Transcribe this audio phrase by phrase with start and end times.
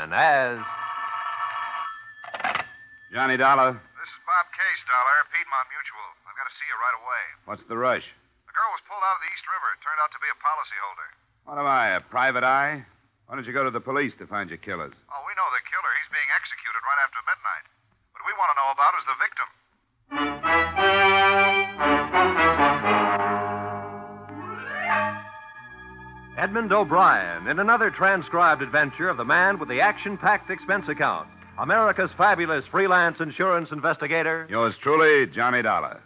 [0.00, 0.56] And as
[3.12, 6.08] Johnny Dollar, This is Bob Case, Dollar, Piedmont Mutual.
[6.24, 7.22] I've got to see you right away.
[7.44, 8.06] what's the rush?
[8.48, 9.68] The girl was pulled out of the East River.
[9.76, 11.08] It turned out to be a policyholder.
[11.44, 12.80] What am I, a private eye?
[13.28, 14.96] Why don't you go to the police to find your killers?
[15.12, 15.92] Oh, we know the killer.
[16.00, 17.64] He's being executed right after midnight.
[18.16, 19.48] What we want to know about is the victim.
[26.40, 31.28] Edmond O'Brien in another transcribed adventure of the man with the action packed expense account,
[31.58, 34.46] America's fabulous freelance insurance investigator.
[34.48, 36.00] Yours truly, Johnny Dollar.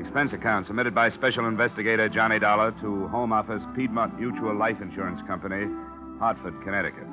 [0.00, 5.20] Expense account submitted by Special Investigator Johnny Dollar to Home Office Piedmont Mutual Life Insurance
[5.28, 5.72] Company,
[6.18, 7.11] Hartford, Connecticut.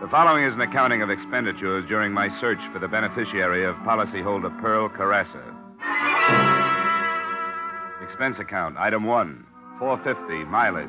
[0.00, 4.58] The following is an accounting of expenditures during my search for the beneficiary of policyholder
[4.62, 5.44] Pearl Carrasa.
[8.02, 9.44] Expense account, item one,
[9.78, 10.88] 450, mileage,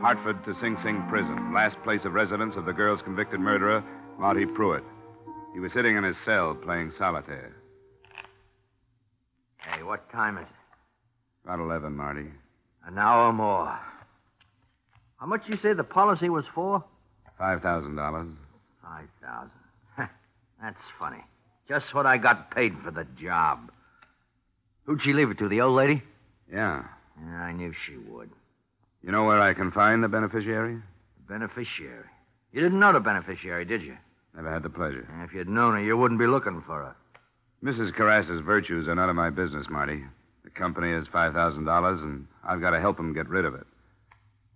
[0.00, 3.82] Hartford to Sing Sing Prison, last place of residence of the girl's convicted murderer,
[4.16, 4.84] Marty Pruitt.
[5.54, 7.56] He was sitting in his cell playing solitaire.
[9.56, 11.48] Hey, what time is it?
[11.48, 12.30] About 11, Marty.
[12.86, 13.76] An hour more.
[15.16, 16.84] How much you say the policy was for?
[17.40, 18.36] $5,000.
[18.82, 19.50] Five thousand.
[20.60, 21.22] That's funny.
[21.68, 23.70] Just what I got paid for the job.
[24.84, 26.02] Who'd she leave it to, the old lady?
[26.52, 26.84] Yeah.
[27.20, 28.30] Yeah, I knew she would.
[29.02, 30.74] You know where I can find the beneficiary?
[30.74, 32.06] The beneficiary.
[32.52, 33.96] You didn't know the beneficiary, did you?
[34.34, 35.08] Never had the pleasure.
[35.12, 36.96] And if you'd known her, you wouldn't be looking for her.
[37.64, 37.94] Mrs.
[37.94, 40.02] Carrasa's virtues are none of my business, Marty.
[40.44, 43.66] The company is $5,000, and I've got to help them get rid of it.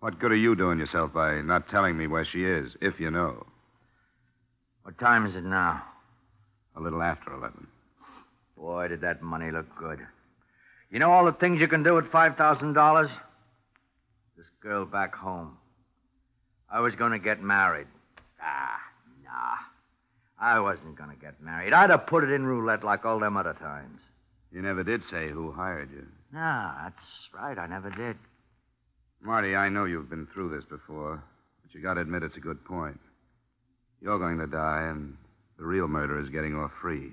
[0.00, 3.10] What good are you doing yourself by not telling me where she is, if you
[3.10, 3.46] know?
[4.86, 5.82] What time is it now?
[6.76, 7.66] A little after 11.
[8.56, 9.98] Boy, did that money look good.
[10.92, 13.10] You know all the things you can do with $5,000?
[14.36, 15.56] This girl back home.
[16.70, 17.88] I was going to get married.
[18.40, 18.78] Ah,
[19.24, 19.56] nah.
[20.40, 21.72] I wasn't going to get married.
[21.72, 23.98] I'd have put it in roulette like all them other times.
[24.52, 26.06] You never did say who hired you.
[26.32, 26.94] Nah, that's
[27.34, 27.58] right.
[27.58, 28.16] I never did.
[29.20, 31.20] Marty, I know you've been through this before,
[31.64, 33.00] but you got to admit it's a good point.
[34.00, 35.16] You're going to die, and
[35.58, 37.12] the real murderer is getting off free.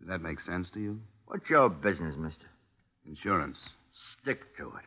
[0.00, 1.00] Does that make sense to you?
[1.26, 2.46] What's your business, mister?
[3.06, 3.56] Insurance.
[4.22, 4.84] Stick to it.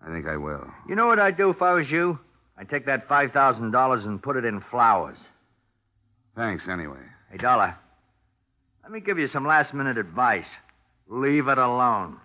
[0.00, 0.66] I think I will.
[0.88, 2.18] You know what I'd do if I was you?
[2.56, 5.16] I'd take that $5,000 and put it in flowers.
[6.36, 7.00] Thanks, anyway.
[7.30, 7.76] Hey, Dollar,
[8.82, 10.46] let me give you some last minute advice.
[11.08, 12.16] Leave it alone.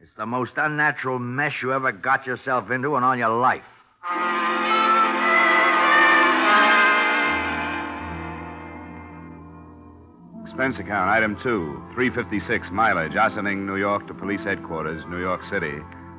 [0.00, 3.62] It's the most unnatural mess you ever got yourself into in all your life.
[10.56, 15.74] Expense account, item two, 356 mileage, Ossining, New York to police headquarters, New York City,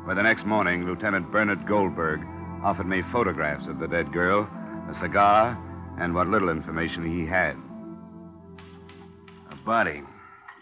[0.06, 2.20] where the next morning Lieutenant Bernard Goldberg
[2.64, 5.58] offered me photographs of the dead girl, a cigar,
[6.00, 7.56] and what little information he had.
[9.50, 10.04] A body.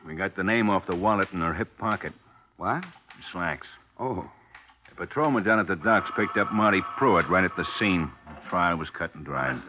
[0.08, 2.14] We got the name off the wallet in her hip pocket.
[2.56, 2.82] What?
[3.34, 3.68] Slacks.
[4.00, 4.24] Oh,
[4.90, 8.10] A patrolman down at the docks picked up Marty Pruitt right at the scene.
[8.26, 9.62] The trial was cut and dried.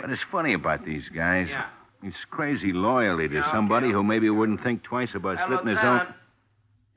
[0.00, 1.48] But it's funny about these guys.
[1.50, 1.66] Yeah.
[2.02, 3.48] It's crazy loyalty to okay.
[3.52, 6.14] somebody who maybe wouldn't think twice about slitting his own.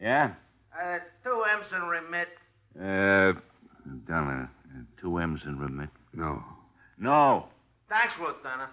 [0.02, 0.32] Yeah?
[0.74, 2.28] Uh, two M's and remit.
[2.78, 3.40] Uh,
[4.08, 4.50] Dollar.
[4.66, 5.90] Uh, two M's in remit.
[6.14, 6.44] no.
[6.98, 7.46] No.
[7.90, 8.72] Thanks, Lieutenant.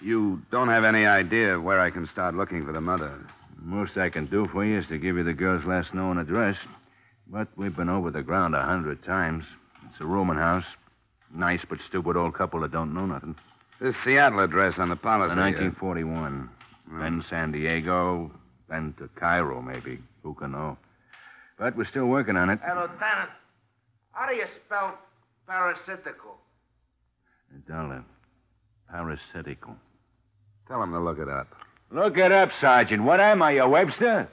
[0.00, 3.18] You don't have any idea of where I can start looking for the mother.
[3.60, 6.56] Most I can do for you is to give you the girl's last known address.
[7.26, 9.44] But we've been over the ground a hundred times.
[9.90, 10.64] It's a rooming house.
[11.34, 13.34] Nice but stupid old couple that don't know nothing.
[13.80, 15.30] This Seattle address on the policy.
[15.30, 16.50] Uh, uh, 1941.
[17.00, 18.30] Then San Diego,
[18.68, 20.00] then to Cairo, maybe.
[20.22, 20.78] Who can know?
[21.58, 22.58] But we're still working on it.
[22.64, 23.30] Hey, Lieutenant,
[24.12, 24.98] how do you spell
[25.46, 26.38] parasitical?
[27.68, 28.04] Dollar.
[28.90, 29.76] Parasitical.
[30.66, 31.48] Tell him to look it up.
[31.90, 33.02] Look it up, Sergeant.
[33.02, 34.28] What am I, a Webster?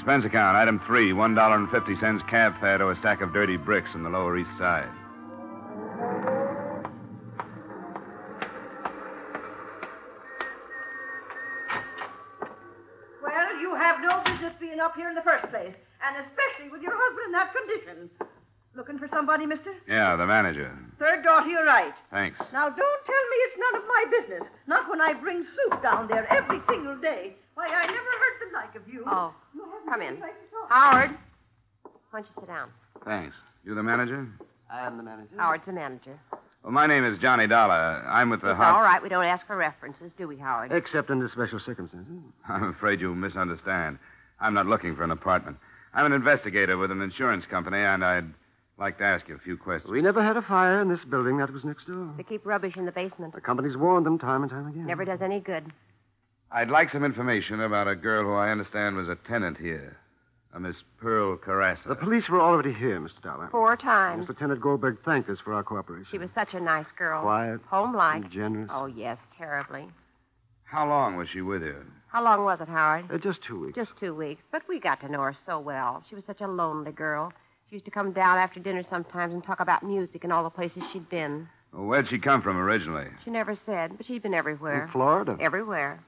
[0.00, 4.08] Expense account, item three, $1.50 cab fare to a stack of dirty bricks in the
[4.08, 4.88] Lower East Side.
[13.22, 16.80] Well, you have no business being up here in the first place, and especially with
[16.80, 18.10] your husband in that condition.
[18.74, 19.74] Looking for somebody, mister?
[19.86, 20.72] Yeah, the manager.
[20.98, 21.92] Third door to your right.
[22.10, 22.38] Thanks.
[22.52, 24.48] Now, don't tell me it's none of my business.
[24.66, 27.36] Not when I bring soup down there every single day.
[27.60, 29.04] Why, I never heard the like of you.
[29.06, 30.16] Oh, You come in.
[30.16, 30.68] place to talk.
[30.70, 31.10] Howard.
[32.10, 32.68] Why don't you sit down?
[33.04, 33.36] Thanks.
[33.64, 34.26] You the manager?
[34.72, 35.28] I am the manager.
[35.36, 36.18] Howard's the manager.
[36.62, 38.02] Well, my name is Johnny Dollar.
[38.08, 38.74] I'm with the It's Hot.
[38.76, 39.02] all right.
[39.02, 40.72] We don't ask for references, do we, Howard?
[40.72, 42.14] Except under special circumstances.
[42.48, 43.98] I'm afraid you misunderstand.
[44.40, 45.58] I'm not looking for an apartment.
[45.92, 48.32] I'm an investigator with an insurance company, and I'd
[48.78, 49.90] like to ask you a few questions.
[49.90, 51.36] We never had a fire in this building.
[51.38, 52.08] That was next door.
[52.16, 53.34] They keep rubbish in the basement.
[53.34, 54.86] The company's warned them time and time again.
[54.86, 55.64] Never does any good.
[56.52, 59.96] I'd like some information about a girl who I understand was a tenant here,
[60.52, 61.86] a Miss Pearl Carrasa.
[61.88, 63.22] The police were already here, Mr.
[63.22, 63.48] Dollar.
[63.50, 64.26] Four times.
[64.28, 66.08] Lieutenant Goldberg thanked us for our cooperation.
[66.10, 67.22] She was such a nice girl.
[67.22, 67.60] Quiet.
[67.68, 68.22] Home-like.
[68.24, 68.70] and generous.
[68.72, 69.86] Oh, yes, terribly.
[70.64, 71.76] How long was she with you?
[72.08, 73.06] How long was it, Howard?
[73.12, 73.76] Uh, just two weeks.
[73.76, 74.42] Just two weeks.
[74.50, 76.02] But we got to know her so well.
[76.08, 77.32] She was such a lonely girl.
[77.68, 80.50] She used to come down after dinner sometimes and talk about music and all the
[80.50, 81.48] places she'd been.
[81.72, 83.06] Well, where'd she come from originally?
[83.24, 84.86] She never said, but she'd been everywhere.
[84.86, 85.36] In Florida.
[85.40, 86.00] Everywhere.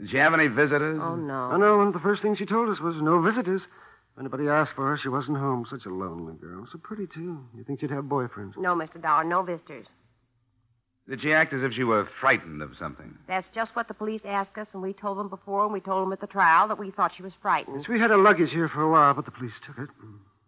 [0.00, 0.98] Did she have any visitors?
[1.02, 1.50] Oh, no.
[1.50, 1.76] Oh, I know.
[1.78, 3.60] One of the first things she told us was no visitors.
[4.14, 5.66] If anybody asked for her, she wasn't home.
[5.70, 6.66] Such a lonely girl.
[6.72, 7.38] So pretty, too.
[7.56, 8.56] You think she'd have boyfriends?
[8.56, 9.00] No, Mr.
[9.00, 9.86] Dollar, no visitors.
[11.08, 13.18] Did she act as if she were frightened of something?
[13.26, 16.06] That's just what the police asked us, and we told them before, and we told
[16.06, 17.78] them at the trial that we thought she was frightened.
[17.80, 19.88] Yes, we had her luggage here for a while, but the police took it.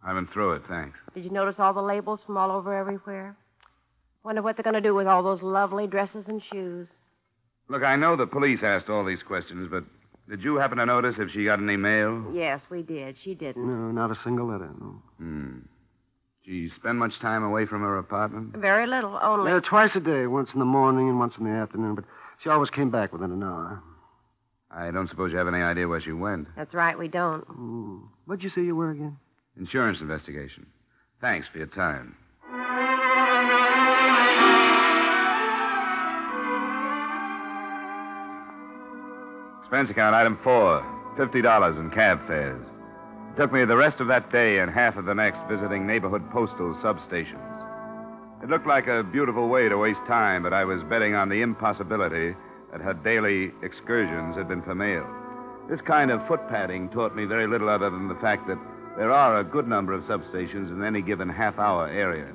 [0.05, 0.99] I've been through it, thanks.
[1.15, 3.37] Did you notice all the labels from all over everywhere?
[4.25, 6.87] Wonder what they're going to do with all those lovely dresses and shoes.
[7.69, 9.85] Look, I know the police asked all these questions, but
[10.29, 12.31] did you happen to notice if she got any mail?
[12.35, 13.17] Yes, we did.
[13.25, 13.67] She didn't.
[13.67, 14.71] No, not a single letter.
[14.81, 15.03] No.
[15.19, 15.59] Hmm.
[16.45, 18.57] She spend much time away from her apartment?
[18.57, 19.51] Very little, only.
[19.53, 22.05] Yeah, twice a day, once in the morning and once in the afternoon, but
[22.43, 23.81] she always came back within an hour.
[24.71, 26.49] I don't suppose you have any idea where she went.
[26.57, 27.43] That's right, we don't.
[27.45, 27.99] Hmm.
[28.25, 29.19] What'd you say you were again?
[29.57, 30.67] Insurance investigation.
[31.21, 32.17] Thanks for your time.
[39.73, 40.85] Expense account item four
[41.17, 42.61] $50 in cab fares.
[43.33, 46.31] It took me the rest of that day and half of the next visiting neighborhood
[46.31, 48.43] postal substations.
[48.43, 51.41] It looked like a beautiful way to waste time, but I was betting on the
[51.41, 52.37] impossibility
[52.71, 55.09] that her daily excursions had been for mail.
[55.71, 58.59] This kind of foot padding taught me very little other than the fact that
[58.99, 62.31] there are a good number of substations in any given half hour area.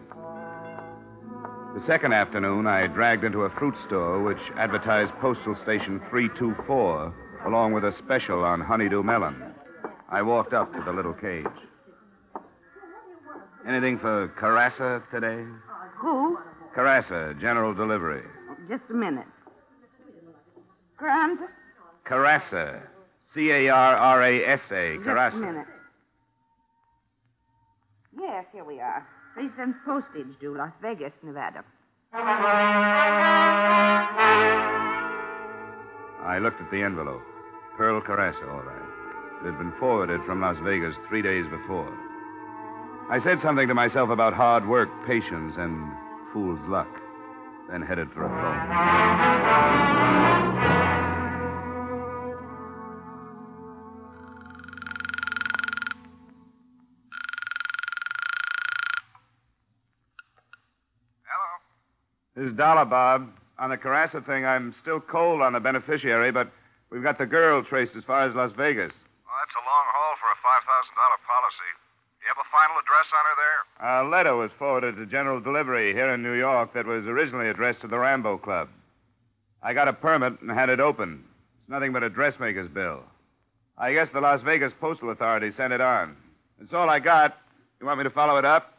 [1.76, 7.14] The second afternoon, I dragged into a fruit store which advertised Postal Station 324
[7.48, 9.42] along with a special on honeydew melon.
[10.10, 11.46] I walked up to the little cage.
[13.68, 15.46] Anything for Carrasa today?
[15.98, 16.38] Who?
[16.76, 18.24] Carrasa, General Delivery.
[18.70, 19.26] Just a minute.
[20.98, 21.40] Grant?
[22.06, 22.82] Carrasa.
[23.34, 24.98] C A R R A S A.
[24.98, 25.68] Just a minute.
[28.20, 29.08] Yes, here we are.
[29.36, 31.64] Three cents postage due, Las Vegas, Nevada.
[36.24, 37.22] I looked at the envelope.
[37.78, 38.82] Pearl Carrasa, all right.
[39.44, 41.88] It had been forwarded from Las Vegas three days before.
[43.08, 45.92] I said something to myself about hard work, patience, and
[46.34, 46.90] fool's luck,
[47.70, 48.68] then headed for a phone.
[61.28, 61.54] Hello?
[62.36, 63.30] This is Dollar Bob.
[63.60, 66.52] On the Carrasa thing, I'm still cold on the beneficiary, but
[66.90, 68.92] we've got the girl traced as far as Las Vegas.
[69.26, 70.64] Well, that's a long haul for a $5,000
[71.28, 71.72] policy.
[72.20, 73.60] Do you have a final address on her there?
[73.80, 77.82] A letter was forwarded to General Delivery here in New York that was originally addressed
[77.82, 78.70] to the Rambo Club.
[79.62, 81.24] I got a permit and had it opened.
[81.62, 83.04] It's nothing but a dressmaker's bill.
[83.78, 86.16] I guess the Las Vegas Postal Authority sent it on.
[86.60, 87.38] That's all I got.
[87.80, 88.77] You want me to follow it up?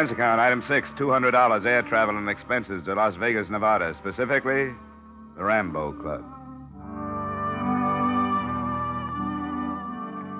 [0.00, 3.94] Expense account, item six, $200 air travel and expenses to Las Vegas, Nevada.
[4.00, 4.72] Specifically,
[5.36, 6.24] the Rambo Club.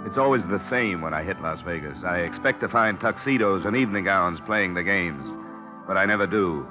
[0.06, 1.98] It's always the same when I hit Las Vegas.
[2.06, 5.22] I expect to find tuxedos and evening gowns playing the games,
[5.86, 6.66] but I never do.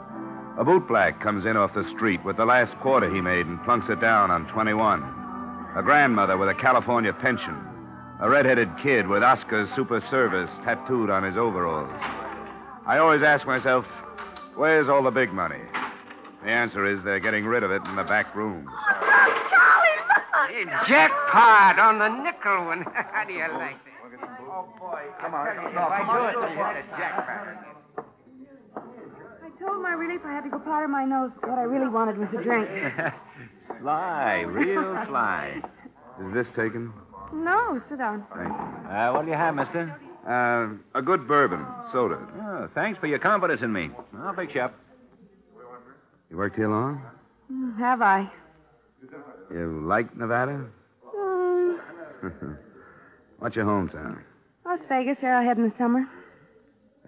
[0.57, 3.87] A bootblack comes in off the street with the last quarter he made and plunks
[3.91, 5.03] it down on 21.
[5.75, 7.55] A grandmother with a California pension.
[8.19, 12.18] A red-headed kid with Oscar's Super Service tattooed on his overalls.
[12.89, 13.85] I always ask myself,
[14.55, 15.61] where's all the big money?
[16.43, 18.67] The answer is they're getting rid of it in the back room.
[20.87, 22.81] Jackpot on the nickel one.
[22.93, 24.39] How do you like that?
[24.41, 25.03] Oh, boy.
[25.21, 26.85] Come on, come on, do it.
[29.45, 31.29] I told my relief I had to go powder my nose.
[31.41, 32.69] What I really wanted was a drink.
[33.81, 35.61] Sly, real sly.
[36.25, 36.91] Is this taken?
[37.31, 38.25] no, sit down.
[38.35, 38.55] Thanks.
[38.89, 39.95] Uh, what do you have, mister?
[40.29, 42.19] Uh, a good bourbon, soda.
[42.39, 43.89] Oh, thanks for your confidence in me.
[44.19, 44.75] I'll fix you up.
[46.29, 47.01] You worked here long?
[47.51, 48.29] Hmm, Have I?
[49.51, 50.65] You like Nevada?
[51.03, 51.73] Hmm,
[53.39, 54.19] What's your hometown?
[54.65, 56.05] Las Vegas, Arrowhead in the summer.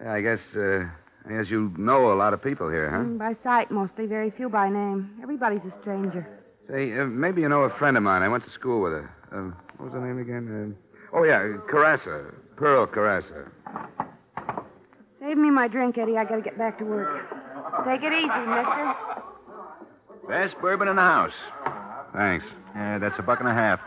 [0.02, 0.84] Yeah, I guess, uh,
[1.28, 3.04] I guess you know a lot of people here, huh?
[3.04, 4.06] Hmm, By sight, mostly.
[4.06, 5.10] Very few by name.
[5.22, 6.26] Everybody's a stranger.
[6.68, 8.22] Say, uh, maybe you know a friend of mine.
[8.22, 9.10] I went to school with her.
[9.30, 10.74] Uh, what was her name again?
[11.12, 12.34] Uh, oh, yeah, Carrasa.
[12.56, 13.50] Pearl Carrasa.
[15.20, 16.16] Save me my drink, Eddie.
[16.16, 17.28] I gotta get back to work.
[17.86, 18.94] Take it easy, mister.
[20.28, 21.32] Best bourbon in the house.
[22.14, 22.44] Thanks.
[22.76, 23.80] Uh, that's a buck and a half.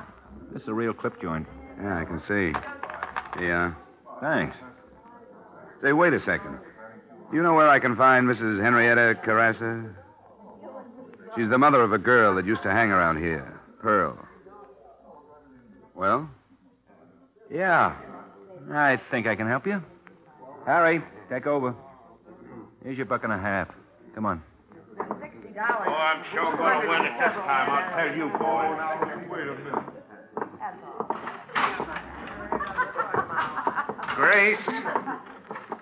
[0.52, 1.48] This is a real clip joint.
[1.82, 2.58] Yeah, I can see.
[3.42, 3.74] Yeah.
[4.22, 4.56] Thanks.
[5.84, 6.58] Say, wait a second.
[7.34, 8.64] You know where I can find Mrs.
[8.64, 9.94] Henrietta Carrasa?
[11.36, 14.18] She's the mother of a girl that used to hang around here, Pearl.
[15.94, 16.30] Well?
[17.52, 17.96] Yeah.
[18.72, 19.82] I think I can help you.
[20.66, 21.76] Harry, take over.
[22.84, 23.70] Here's your buck and a half.
[24.14, 24.42] Come on.
[25.58, 27.70] Oh, I'm sure going to win it this time.
[27.70, 28.78] I'll tell you, boys.
[29.32, 29.86] Wait a minute.
[34.16, 34.58] Grace.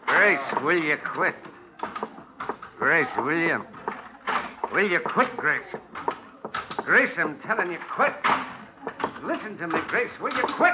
[0.06, 1.36] Grace, will you quit?
[2.78, 3.66] Grace, will you?
[4.74, 5.62] Will you quit, Grace?
[6.84, 8.14] Grace, I'm telling you, quit.
[9.24, 10.12] Listen to me, Grace.
[10.22, 10.74] Will you quit?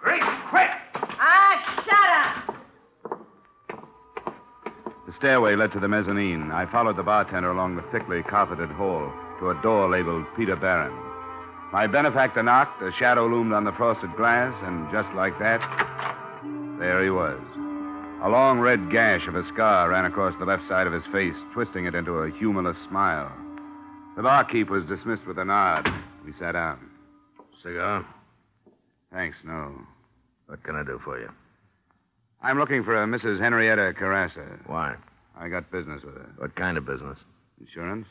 [0.00, 0.70] Grace, quit!
[1.18, 2.56] Ah, shut up!
[5.06, 6.50] The stairway led to the mezzanine.
[6.50, 10.92] I followed the bartender along the thickly carpeted hall to a door labeled Peter Barron.
[11.72, 15.60] My benefactor knocked, a shadow loomed on the frosted glass, and just like that,
[16.78, 17.40] there he was.
[18.22, 21.34] A long red gash of a scar ran across the left side of his face,
[21.52, 23.30] twisting it into a humorless smile.
[24.16, 25.86] The barkeep was dismissed with a nod.
[26.24, 26.78] We sat down.
[27.62, 28.06] Cigar?
[29.12, 29.72] Thanks, no.
[30.46, 31.30] What can I do for you?
[32.42, 33.40] I'm looking for a Mrs.
[33.40, 34.60] Henrietta Carrasa.
[34.66, 34.94] Why?
[35.38, 36.28] I got business with her.
[36.38, 37.18] What kind of business?
[37.60, 38.06] Insurance?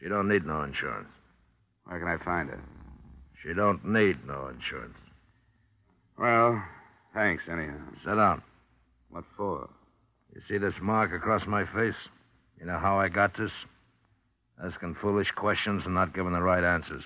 [0.00, 1.08] She don't need no insurance.
[1.84, 2.62] Where can I find her?
[3.42, 4.96] She don't need no insurance.
[6.18, 6.62] Well,
[7.14, 7.78] thanks, anyhow.
[8.04, 8.42] Sit down.
[9.10, 9.68] What for?
[10.34, 11.94] You see this mark across my face?
[12.58, 13.50] You know how I got this?
[14.62, 17.02] Asking foolish questions and not giving the right answers.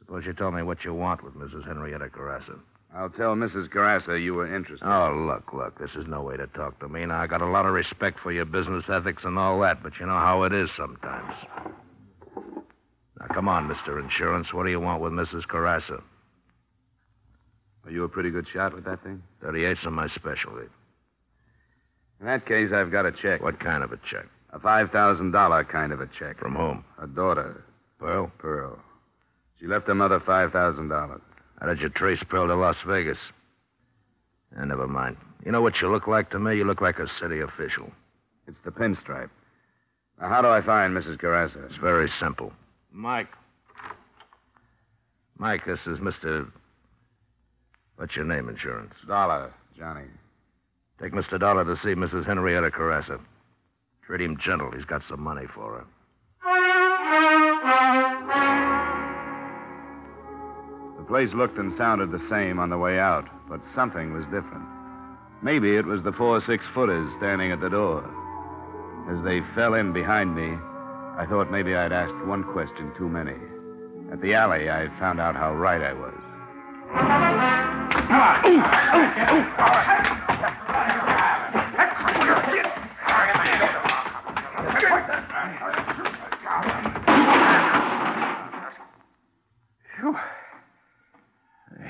[0.00, 1.66] Suppose you tell me what you want with Mrs.
[1.66, 2.58] Henrietta Carrasa.
[2.96, 3.68] I'll tell Mrs.
[3.68, 4.86] Carrasa you were interested.
[4.86, 5.78] Oh, look, look.
[5.78, 7.04] This is no way to talk to me.
[7.04, 9.92] Now, I got a lot of respect for your business ethics and all that, but
[10.00, 11.34] you know how it is sometimes.
[13.20, 14.02] Now, come on, Mr.
[14.02, 14.46] Insurance.
[14.52, 15.42] What do you want with Mrs.
[15.46, 16.02] Carrasa?
[17.84, 19.22] Are you a pretty good shot with that thing?
[19.44, 20.66] 38's are my specialty.
[22.20, 23.42] In that case, I've got a check.
[23.42, 24.24] What kind of a check?
[24.54, 26.38] A $5,000 kind of a check.
[26.38, 26.82] From whom?
[27.00, 27.62] A daughter,
[27.98, 28.32] Pearl?
[28.38, 28.78] Pearl.
[29.60, 31.20] She left her mother $5,000.
[31.60, 33.18] How did you trace Pearl to Las Vegas?
[34.58, 35.16] Eh, never mind.
[35.44, 36.56] You know what you look like to me?
[36.56, 37.90] You look like a city official.
[38.46, 39.30] It's the pinstripe.
[40.20, 41.20] Now, how do I find Mrs.
[41.20, 41.64] Carrasa?
[41.66, 42.52] It's very simple.
[42.92, 43.28] Mike.
[45.38, 46.50] Mike, this is Mr.
[47.96, 48.94] What's your name, insurance?
[49.06, 50.06] Dollar, Johnny.
[51.00, 51.38] Take Mr.
[51.38, 52.26] Dollar to see Mrs.
[52.26, 53.20] Henrietta Carrasa.
[54.06, 54.70] Treat him gentle.
[54.70, 55.84] He's got some money for her.
[61.06, 64.64] The place looked and sounded the same on the way out, but something was different.
[65.40, 68.02] Maybe it was the four six footers standing at the door.
[69.08, 70.58] As they fell in behind me,
[71.16, 73.36] I thought maybe I'd asked one question too many.
[74.10, 76.12] At the alley, I found out how right I was.
[80.18, 80.25] Phew.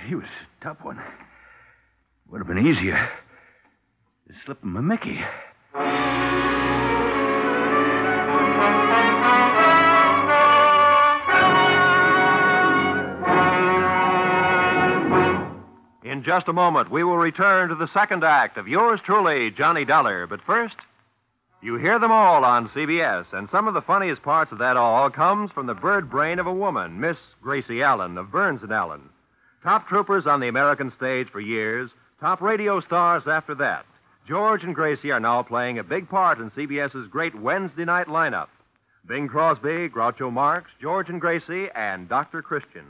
[0.06, 1.00] He was a tough one.
[2.30, 3.10] Would have been easier.
[4.28, 5.18] to slip him a Mickey.
[16.04, 19.84] In just a moment, we will return to the second act of yours truly, Johnny
[19.84, 20.28] Dollar.
[20.28, 20.76] But first,
[21.60, 25.10] you hear them all on CBS, and some of the funniest parts of that all
[25.10, 29.10] comes from the bird brain of a woman, Miss Gracie Allen of Burns and Allen.
[29.66, 33.84] Top troopers on the American stage for years, top radio stars after that.
[34.28, 38.46] George and Gracie are now playing a big part in CBS's great Wednesday night lineup.
[39.08, 42.42] Bing Crosby, Groucho Marx, George and Gracie, and Dr.
[42.42, 42.84] Christian.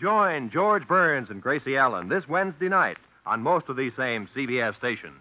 [0.00, 4.76] Join George Burns and Gracie Allen this Wednesday night on most of these same CBS
[4.76, 5.18] stations.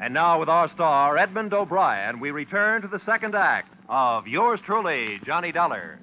[0.00, 4.60] And now, with our star, Edmond O'Brien, we return to the second act of Yours
[4.64, 5.98] Truly, Johnny Dollar.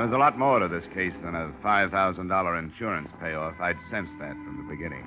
[0.00, 3.60] There was a lot more to this case than a $5,000 insurance payoff.
[3.60, 5.04] I'd sensed that from the beginning.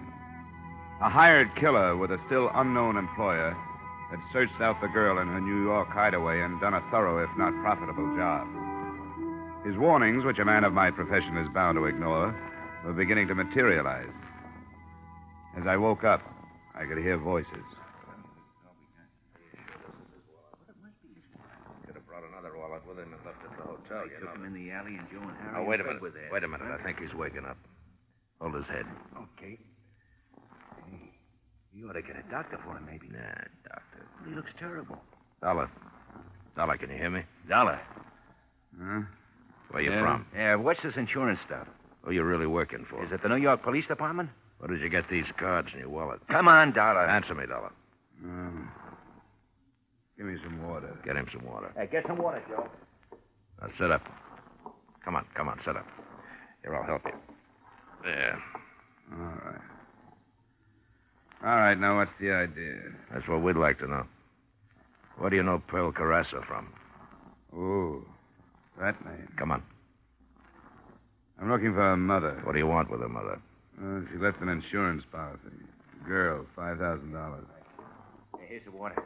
[1.02, 3.58] A hired killer with a still unknown employer
[4.12, 7.30] had searched out the girl in her New York hideaway and done a thorough, if
[7.36, 8.48] not profitable, job.
[9.66, 12.36] His warnings, which a man of my profession is bound to ignore,
[12.86, 14.14] were beginning to materialize.
[15.58, 16.22] As I woke up,
[16.76, 17.48] I could hear voices.
[21.86, 24.30] Could have brought another wallet with him and left it at the hotel, you took
[24.36, 24.42] know.
[24.42, 25.56] him in the alley and Joe and Harry.
[25.58, 26.02] Oh, wait a minute.
[26.32, 26.68] Wait a minute.
[26.80, 27.58] I think he's waking up.
[28.42, 28.86] Hold his head.
[29.38, 29.60] Okay.
[30.90, 31.12] Hey,
[31.74, 33.08] you ought to get a doctor for him, maybe.
[33.12, 33.20] Nah,
[33.68, 34.08] doctor.
[34.28, 34.98] He looks terrible.
[35.42, 35.70] Dollar.
[36.56, 37.22] Dollar, can you hear me?
[37.48, 37.80] Dollar.
[38.82, 39.02] Huh?
[39.72, 40.02] Where you Yeah?
[40.02, 40.26] from?
[40.36, 41.68] Yeah, what's this insurance stuff?
[42.04, 43.04] Who you really working for?
[43.06, 44.30] Is it the New York Police Department?
[44.64, 46.22] Where did you get these cards in your wallet?
[46.30, 47.06] Come on, Dollar.
[47.06, 47.70] Answer me, Dollar.
[48.26, 48.50] Oh.
[50.16, 50.98] Give me some water.
[51.04, 51.74] Get him some water.
[51.76, 52.70] Hey, get some water, Joe.
[53.60, 54.04] Now sit up.
[55.04, 55.86] Come on, come on, sit up.
[56.62, 57.12] Here, I'll help you.
[58.06, 58.42] There.
[59.12, 59.62] All right.
[61.44, 62.76] All right, now what's the idea?
[63.14, 64.06] That's what we'd like to know.
[65.18, 66.70] Where do you know Pearl Carrasa from?
[67.54, 68.02] Oh,
[68.80, 69.28] that name.
[69.38, 69.62] Come on.
[71.42, 72.40] I'm looking for her mother.
[72.46, 73.42] What do you want with her mother?
[73.82, 75.40] Uh, she left an insurance policy.
[76.08, 77.44] Girl, $5,000.
[78.38, 79.04] Hey, here's the water.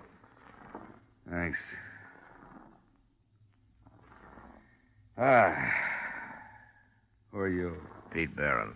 [1.29, 1.57] Thanks.
[5.17, 5.55] Ah.
[7.31, 7.73] Who are you?
[8.11, 8.73] Pete Barron.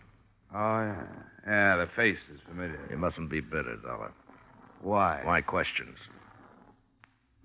[0.53, 1.03] Oh, yeah.
[1.48, 2.80] Yeah, the face is familiar.
[2.89, 4.12] You mustn't be bitter, Dollar.
[4.82, 5.21] Why?
[5.23, 5.97] Why questions?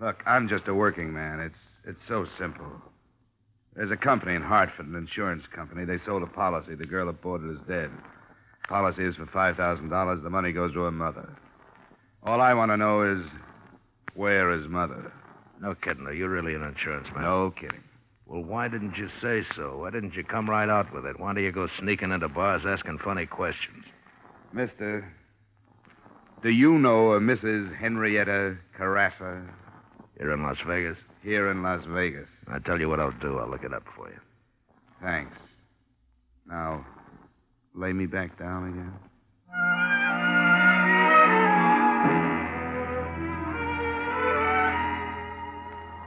[0.00, 1.40] Look, I'm just a working man.
[1.40, 1.54] It's
[1.86, 2.66] it's so simple.
[3.74, 5.84] There's a company in Hartford, an insurance company.
[5.84, 6.74] They sold a policy.
[6.74, 7.90] The girl that bought it is dead.
[8.68, 10.22] Policy is for five thousand dollars.
[10.22, 11.28] The money goes to her mother.
[12.22, 13.24] All I want to know is
[14.14, 15.12] where is mother?
[15.60, 16.06] No kidding.
[16.06, 17.22] Are you really an insurance man?
[17.24, 17.82] No kidding.
[18.26, 19.78] Well, why didn't you say so?
[19.78, 21.20] Why didn't you come right out with it?
[21.20, 23.84] Why do you go sneaking into bars asking funny questions?
[24.52, 25.12] Mister,
[26.42, 27.76] do you know a Mrs.
[27.78, 29.46] Henrietta Carrasa
[30.18, 30.96] You're in Las Vegas?
[31.22, 32.26] here in Las Vegas?
[32.48, 33.38] I tell you what I'll do.
[33.38, 34.18] I'll look it up for you.
[35.02, 35.36] Thanks.
[36.48, 36.84] Now,
[37.76, 38.92] lay me back down again.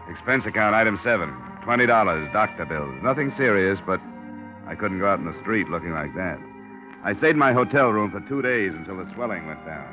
[0.09, 1.33] Expense account, item seven.
[1.63, 2.95] Twenty dollars, doctor bills.
[3.03, 4.01] Nothing serious, but
[4.67, 6.39] I couldn't go out in the street looking like that.
[7.03, 9.87] I stayed in my hotel room for two days until the swelling went down.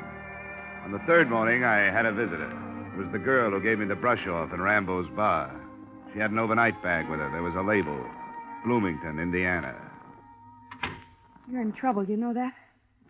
[0.83, 2.51] On the third morning, I had a visitor.
[2.93, 5.53] It was the girl who gave me the brush off in Rambo's bar.
[6.13, 7.29] She had an overnight bag with her.
[7.29, 8.03] There was a label
[8.65, 9.75] Bloomington, Indiana.
[11.49, 12.51] You're in trouble, you know that?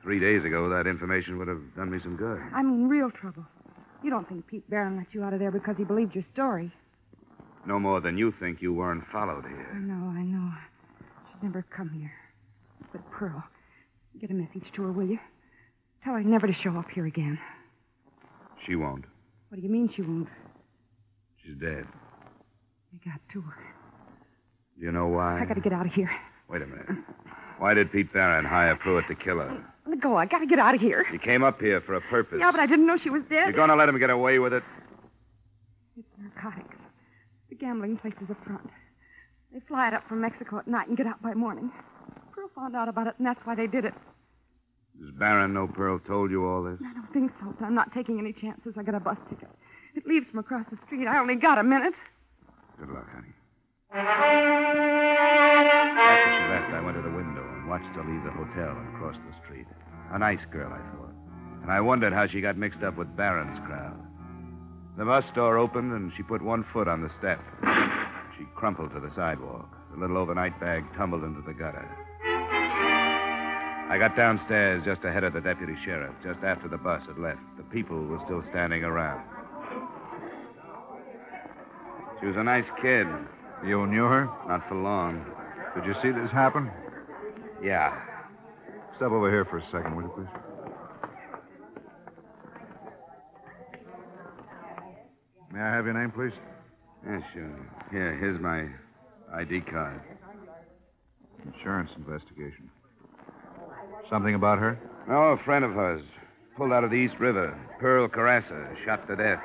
[0.04, 2.39] Three days ago, that information would have done me some good.
[2.54, 3.45] I mean, real trouble.
[4.04, 6.71] You don't think Pete Barron let you out of there because he believed your story.
[7.65, 9.71] No more than you think you weren't followed here.
[9.73, 10.52] I know, I know.
[11.32, 12.12] She'd never come here.
[12.91, 13.43] But Pearl,
[14.21, 15.19] get a message to her, will you?
[16.04, 17.38] Tell her never to show up here again.
[18.65, 19.06] She won't.
[19.50, 20.30] What do you mean she won't?
[21.43, 21.86] She's dead.
[22.93, 23.56] You got to her.
[24.80, 25.41] Do you know why?
[25.41, 26.10] I gotta get out of here.
[26.50, 26.86] Wait a minute.
[27.60, 29.63] Why did Pete Barron hire Pruitt to kill her?
[29.88, 30.15] Let go.
[30.17, 31.06] I gotta get out of here.
[31.12, 32.38] He came up here for a purpose.
[32.39, 33.46] Yeah, but I didn't know she was dead.
[33.46, 34.63] You're going to let him get away with it?
[35.98, 36.76] It's narcotics.
[37.50, 38.70] The gambling place is up front.
[39.54, 41.72] They fly it up from Mexico at night and get out by morning.
[42.34, 43.93] Pearl found out about it, and that's why they did it.
[45.00, 46.80] Does Barron know Pearl told you all this?
[46.84, 48.74] I don't think so, but I'm not taking any chances.
[48.78, 49.50] I got a bus ticket.
[49.96, 51.08] It leaves from across the street.
[51.08, 51.93] I only got a minute.
[52.80, 53.34] Good luck, honey.
[56.08, 57.37] After she left, I went to the window
[57.67, 59.67] watched her leave the hotel and cross the street.
[60.12, 61.13] A nice girl, I thought.
[61.62, 63.99] And I wondered how she got mixed up with Barron's crowd.
[64.97, 67.39] The bus door opened, and she put one foot on the step.
[68.38, 69.69] She crumpled to the sidewalk.
[69.93, 71.88] The little overnight bag tumbled into the gutter.
[73.89, 77.39] I got downstairs just ahead of the deputy sheriff, just after the bus had left.
[77.58, 79.23] The people were still standing around.
[82.19, 83.08] She was a nice kid.
[83.65, 84.30] You knew her?
[84.47, 85.25] Not for long.
[85.75, 86.71] Did you see this happen?
[87.63, 88.00] Yeah.
[88.98, 90.28] Step over here for a second, will you, please?
[95.54, 96.34] May I have your name, please?
[97.06, 97.72] Yeah, sure.
[97.91, 98.67] Here, here's my
[99.36, 100.02] ID card.
[101.46, 102.70] Insurance investigation.
[104.10, 104.78] Something about her?
[105.08, 106.02] No, a friend of hers.
[106.58, 107.58] pulled out of the East River.
[107.80, 109.39] Pearl Carrasa, shot to death.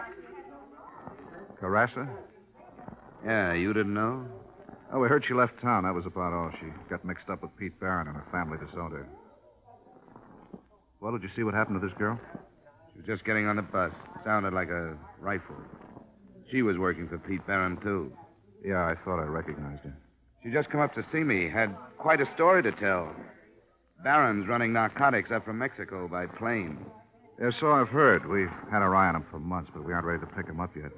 [1.60, 2.08] Carrasa?
[3.24, 4.26] Yeah, you didn't know?
[4.92, 5.84] Oh, we heard she left town.
[5.84, 6.50] That was about all.
[6.60, 9.08] She got mixed up with Pete Barron and her family disowned her.
[11.00, 12.20] Well, did you see what happened to this girl?
[12.92, 13.90] She was just getting on the bus.
[14.22, 15.56] Sounded like a rifle.
[16.50, 18.12] She was working for Pete Barron, too.
[18.62, 19.96] Yeah, I thought I recognized her.
[20.42, 21.48] She just come up to see me.
[21.48, 23.08] Had quite a story to tell.
[24.04, 26.78] Barron's running narcotics up from Mexico by plane.
[27.40, 28.26] Yeah, so I've heard.
[28.26, 30.60] We've had our eye on him for months, but we aren't ready to pick him
[30.60, 30.92] up yet.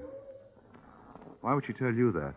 [1.42, 2.34] Why would she tell you that?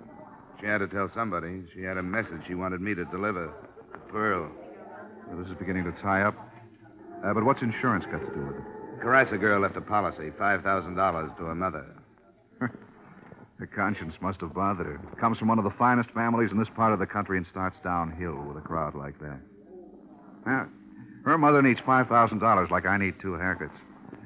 [0.60, 1.64] She had to tell somebody.
[1.74, 3.54] She had a message she wanted me to deliver.
[4.10, 4.50] Pearl.
[5.28, 6.36] Well, this is beginning to tie up.
[7.24, 8.64] Uh, but what's insurance got to do with it?
[9.04, 11.86] Carrasa girl left a policy, $5,000 to her mother.
[13.60, 15.00] Her conscience must have bothered her.
[15.20, 17.76] Comes from one of the finest families in this part of the country and starts
[17.84, 19.40] downhill with a crowd like that.
[20.46, 20.68] Now,
[21.26, 23.76] her mother needs $5,000 like I need two haircuts.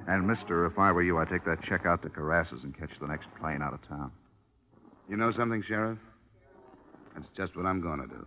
[0.05, 2.89] And, mister, if I were you, I'd take that check out to Carrasa's and catch
[2.99, 4.11] the next plane out of town.
[5.09, 5.97] You know something, Sheriff?
[7.15, 8.25] That's just what I'm going to do.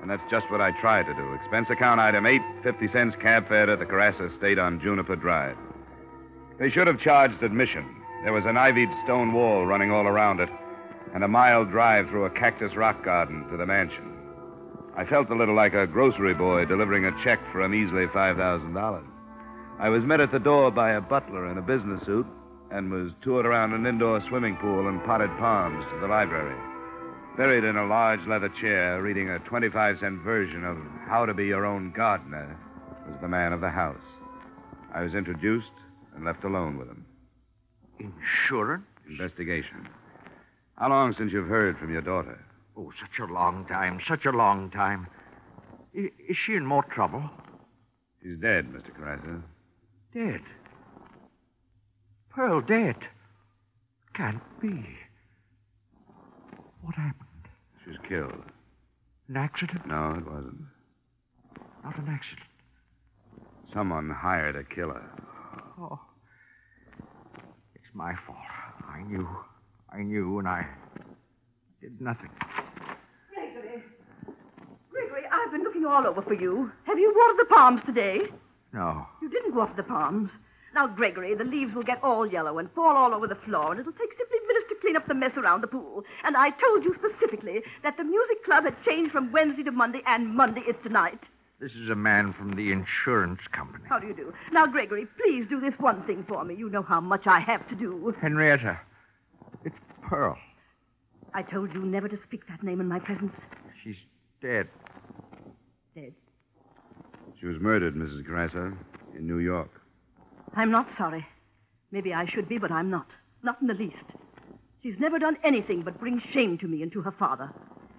[0.00, 1.34] And that's just what I tried to do.
[1.34, 5.56] Expense account item eight, 50 cents cab fare to the Carrasa estate on Juniper Drive.
[6.58, 7.86] They should have charged admission.
[8.24, 10.48] There was an ivied stone wall running all around it,
[11.14, 14.12] and a mile drive through a cactus rock garden to the mansion.
[14.96, 19.09] I felt a little like a grocery boy delivering a check for a measly $5,000.
[19.80, 22.26] I was met at the door by a butler in a business suit
[22.70, 26.54] and was toured around an indoor swimming pool and potted palms to the library.
[27.38, 30.76] Buried in a large leather chair, reading a 25 cent version of
[31.08, 32.58] How to Be Your Own Gardener,
[33.08, 33.96] was the man of the house.
[34.92, 35.72] I was introduced
[36.14, 37.06] and left alone with him.
[37.98, 38.84] Insurance?
[39.08, 39.88] Investigation.
[40.76, 42.38] How long since you've heard from your daughter?
[42.76, 45.06] Oh, such a long time, such a long time.
[45.96, 47.30] I- is she in more trouble?
[48.22, 48.90] She's dead, Mr.
[48.94, 49.42] Carrasa.
[50.12, 50.40] Dead.
[52.30, 52.96] Pearl dead.
[54.14, 54.84] Can't be.
[56.82, 57.28] What happened?
[57.84, 58.44] She was killed.
[59.28, 59.86] An accident?
[59.86, 60.62] No, it wasn't.
[61.84, 62.46] Not an accident.
[63.72, 65.02] Someone hired a killer.
[65.78, 66.00] Oh.
[67.74, 68.38] It's my fault.
[68.88, 69.28] I knew.
[69.92, 70.66] I knew, and I
[71.80, 72.30] did nothing.
[73.32, 73.82] Gregory.
[74.90, 76.70] Gregory, I've been looking all over for you.
[76.86, 78.18] Have you watered the palms today?
[78.72, 79.06] No.
[79.20, 80.30] You didn't water the palms.
[80.74, 83.80] Now, Gregory, the leaves will get all yellow and fall all over the floor, and
[83.80, 86.04] it'll take simply minutes to clean up the mess around the pool.
[86.24, 90.00] And I told you specifically that the music club had changed from Wednesday to Monday,
[90.06, 91.18] and Monday is tonight.
[91.58, 93.84] This is a man from the insurance company.
[93.88, 94.32] How do you do?
[94.52, 96.54] Now, Gregory, please do this one thing for me.
[96.54, 98.14] You know how much I have to do.
[98.20, 98.80] Henrietta.
[99.64, 100.38] It's Pearl.
[101.34, 103.32] I told you never to speak that name in my presence.
[103.82, 103.96] She's
[104.40, 104.68] dead.
[105.94, 106.14] Dead.
[107.40, 108.26] She was murdered, Mrs.
[108.26, 108.76] Carrasa,
[109.16, 109.70] in New York.
[110.54, 111.26] I'm not sorry.
[111.90, 113.06] Maybe I should be, but I'm not.
[113.42, 113.96] Not in the least.
[114.82, 117.50] She's never done anything but bring shame to me and to her father.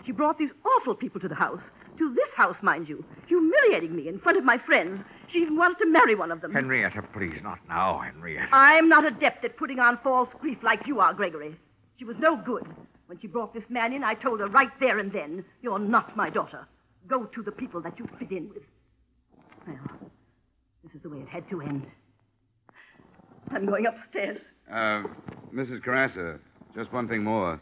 [0.06, 1.62] She brought these awful people to the house.
[1.98, 3.04] To this house, mind you.
[3.28, 5.04] Humiliating me in front of my friends.
[5.32, 6.54] She even wanted to marry one of them.
[6.54, 8.48] Henrietta, please, not now, Henrietta.
[8.52, 11.56] I'm not adept at putting on false grief like you are, Gregory.
[11.98, 12.68] She was no good.
[13.08, 16.16] When she brought this man in, I told her right there and then, you're not
[16.16, 16.68] my daughter.
[17.08, 18.64] Go to the people that you fit in with.
[19.68, 20.12] Well,
[20.84, 21.86] this is the way it had to end.
[23.52, 24.40] I'm going upstairs.
[24.70, 25.04] Uh,
[25.54, 25.84] Mrs.
[25.84, 26.40] Carrasa,
[26.76, 27.60] just one thing more.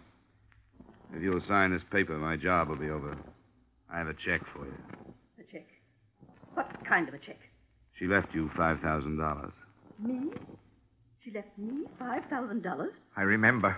[1.14, 3.18] If you'll sign this paper, my job will be over.
[3.92, 4.74] I have a check for you.
[5.40, 5.66] A check.
[6.54, 7.40] What kind of a check?
[7.98, 9.52] She left you $5,000.
[10.00, 10.32] Me?
[11.24, 12.88] She left me $5,000?
[13.18, 13.78] I remember.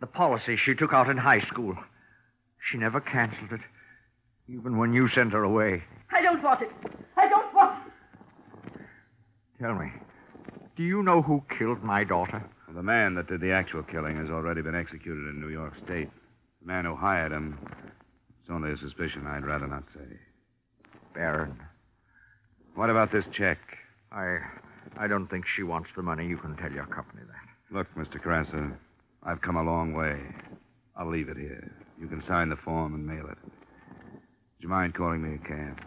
[0.00, 1.76] The policy she took out in high school.
[2.70, 3.60] She never canceled it,
[4.48, 5.82] even when you sent her away.
[6.12, 6.70] I don't want it.
[7.16, 7.92] I don't want it.
[9.60, 9.90] Tell me,
[10.76, 12.44] do you know who killed my daughter?
[12.66, 15.74] Well, the man that did the actual killing has already been executed in New York
[15.84, 16.10] State.
[16.60, 17.58] The man who hired him,
[18.40, 20.18] it's only a suspicion I'd rather not say.
[21.14, 21.58] Barron.
[22.74, 23.58] What about this check?
[24.10, 24.38] I
[24.98, 26.26] I don't think she wants the money.
[26.26, 27.74] You can tell your company that.
[27.74, 28.22] Look, Mr.
[28.22, 28.76] Carrasa,
[29.22, 30.20] I've come a long way.
[30.96, 31.72] I'll leave it here.
[32.00, 33.38] You can sign the form and mail it.
[34.64, 35.78] You mind calling me a cab?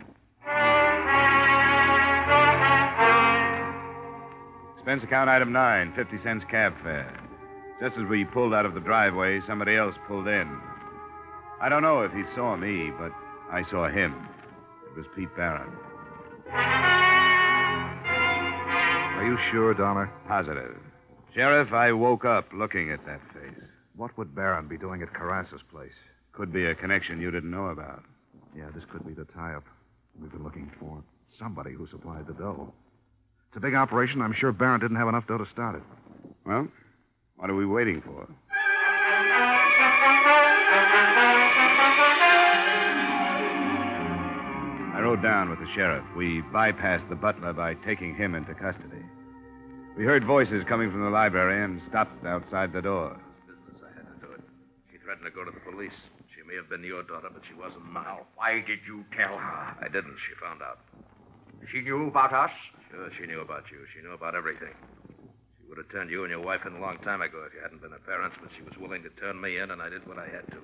[4.76, 7.12] Expense account item nine, 50 cents cab fare.
[7.82, 10.62] Just as we pulled out of the driveway, somebody else pulled in.
[11.60, 13.12] I don't know if he saw me, but
[13.52, 14.14] I saw him.
[14.92, 15.72] It was Pete Barron.
[19.18, 20.12] Are you sure, Dollar?
[20.28, 20.78] Positive.
[21.34, 23.60] Sheriff, I woke up looking at that face.
[23.96, 25.98] What would Barron be doing at Carrasa's place?
[26.32, 28.04] Could be a connection you didn't know about.
[28.56, 29.64] Yeah, this could be the tie up
[30.20, 31.04] we've been looking for.
[31.40, 32.74] Somebody who supplied the dough.
[33.50, 34.22] It's a big operation.
[34.22, 35.84] I'm sure Barron didn't have enough dough to start it.
[36.46, 36.68] Well,
[37.36, 38.28] what are we waiting for?
[44.96, 46.04] I rode down with the sheriff.
[46.16, 49.06] We bypassed the butler by taking him into custody.
[49.96, 53.20] We heard voices coming from the library and stopped outside the door.
[53.48, 54.42] Business, I had to do it.
[54.92, 55.92] She threatened to go to the police.
[56.48, 58.24] She may have been your daughter, but she wasn't mine.
[58.36, 59.76] Why did you tell her?
[59.84, 60.16] I didn't.
[60.28, 60.80] She found out.
[61.72, 62.52] She knew about us?
[62.90, 63.80] Sure, she knew about you.
[63.94, 64.74] She knew about everything.
[65.60, 67.60] She would have turned you and your wife in a long time ago if you
[67.62, 70.08] hadn't been her parents, but she was willing to turn me in, and I did
[70.08, 70.62] what I had to.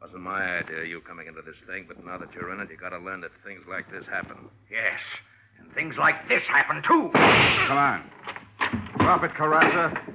[0.00, 2.76] Wasn't my idea, you coming into this thing, but now that you're in it, you
[2.76, 4.36] gotta learn that things like this happen.
[4.70, 5.00] Yes.
[5.58, 7.10] And things like this happen, too.
[7.14, 8.10] Come on.
[8.98, 10.14] Drop it, Carrasa.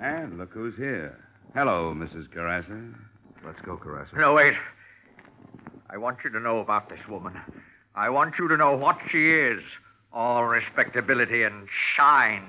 [0.00, 1.18] And look who's here.
[1.54, 2.28] Hello, Mrs.
[2.30, 2.94] Carrasa.
[3.44, 4.16] Let's go, Carrasa.
[4.16, 4.54] No, wait.
[5.88, 7.40] I want you to know about this woman.
[7.94, 9.60] I want you to know what she is.
[10.12, 12.44] All respectability and shine.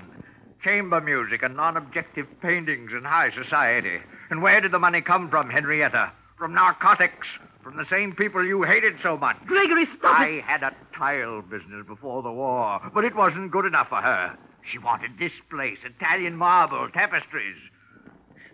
[0.63, 3.99] Chamber music and non objective paintings in high society.
[4.29, 6.11] And where did the money come from, Henrietta?
[6.37, 7.27] From narcotics.
[7.63, 9.37] From the same people you hated so much.
[9.45, 10.43] Gregory, stop I it.
[10.43, 14.35] had a tile business before the war, but it wasn't good enough for her.
[14.71, 17.57] She wanted this place, Italian marble, tapestries.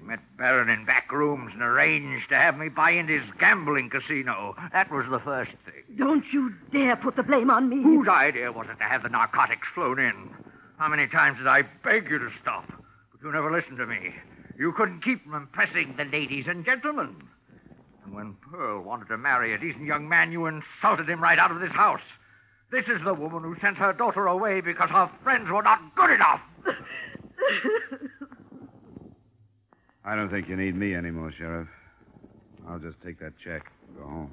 [0.07, 4.55] Met Barron in back rooms and arranged to have me buy into his gambling casino.
[4.71, 5.97] That was the first thing.
[5.97, 7.83] Don't you dare put the blame on me.
[7.83, 10.29] Whose idea was it to have the narcotics flown in?
[10.77, 12.71] How many times did I beg you to stop?
[13.11, 14.15] But you never listened to me.
[14.57, 17.13] You couldn't keep from impressing the ladies and gentlemen.
[18.05, 21.51] And when Pearl wanted to marry a decent young man, you insulted him right out
[21.51, 21.99] of this house.
[22.71, 26.11] This is the woman who sent her daughter away because her friends were not good
[26.11, 26.39] enough.
[30.07, 31.67] I don't think you need me anymore, Sheriff.
[32.65, 34.31] I'll just take that check and go home.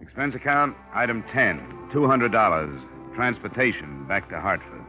[0.00, 3.14] Expense account, item 10, $200.
[3.16, 4.84] Transportation back to Hartford.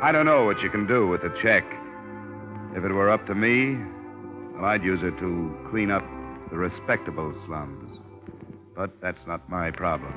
[0.00, 1.64] I don't know what you can do with the check.
[2.76, 3.74] If it were up to me,
[4.54, 6.04] well, I'd use it to clean up
[6.52, 7.99] the respectable slums.
[8.80, 10.14] But that's not my problem.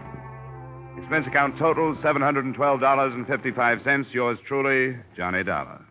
[0.98, 4.14] Expense account total $712.55.
[4.14, 5.82] Yours truly, Johnny Dollar.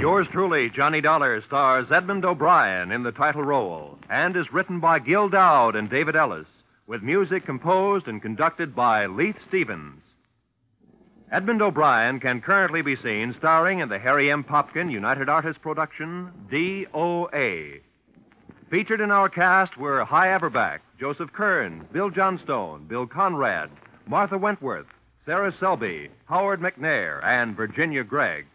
[0.00, 4.98] Yours truly, Johnny Dollar, stars Edmond O'Brien in the title role and is written by
[4.98, 6.48] Gil Doud and David Ellis,
[6.88, 10.02] with music composed and conducted by Leith Stevens.
[11.30, 14.42] Edmond O'Brien can currently be seen starring in the Harry M.
[14.42, 17.82] Popkin United Artists production, DOA.
[18.70, 23.70] Featured in our cast were Hy Averback, Joseph Kearns, Bill Johnstone, Bill Conrad,
[24.06, 24.86] Martha Wentworth,
[25.26, 28.46] Sarah Selby, Howard McNear, and Virginia Gregg.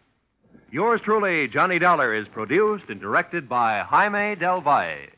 [0.72, 5.13] Yours truly, Johnny Dollar, is produced and directed by Jaime Del Valle.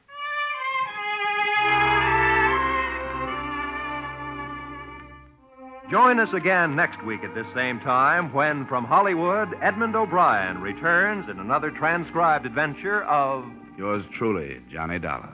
[5.90, 11.28] Join us again next week at this same time when, from Hollywood, Edmond O'Brien returns
[11.30, 13.44] in another transcribed adventure of
[13.78, 15.28] Yours truly, Johnny Dollar.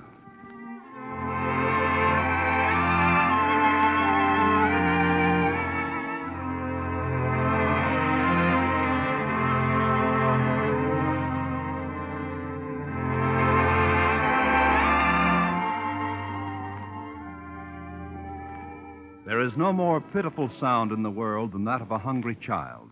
[19.72, 22.90] No more pitiful sound in the world than that of a hungry child.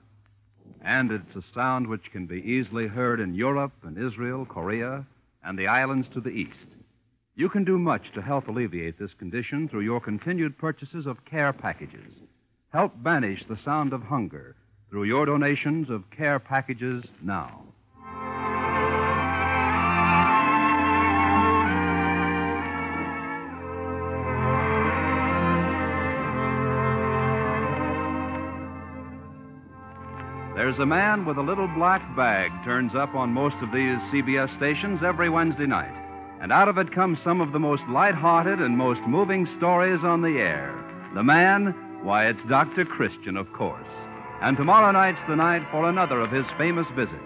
[0.82, 5.04] And it's a sound which can be easily heard in Europe and Israel, Korea,
[5.44, 6.56] and the islands to the east.
[7.36, 11.52] You can do much to help alleviate this condition through your continued purchases of care
[11.52, 12.14] packages.
[12.72, 14.56] Help banish the sound of hunger
[14.88, 17.62] through your donations of care packages now.
[30.60, 34.54] There's a man with a little black bag turns up on most of these CBS
[34.58, 35.90] stations every Wednesday night.
[36.42, 40.20] And out of it comes some of the most light-hearted and most moving stories on
[40.20, 40.74] the air.
[41.14, 42.84] The man, why, it's Dr.
[42.84, 43.88] Christian, of course.
[44.42, 47.16] And tomorrow night's the night for another of his famous visits.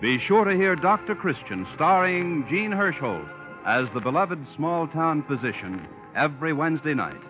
[0.00, 1.14] Be sure to hear Dr.
[1.14, 3.28] Christian starring Jean Hersholt
[3.66, 7.20] as the beloved small-town physician every Wednesday night.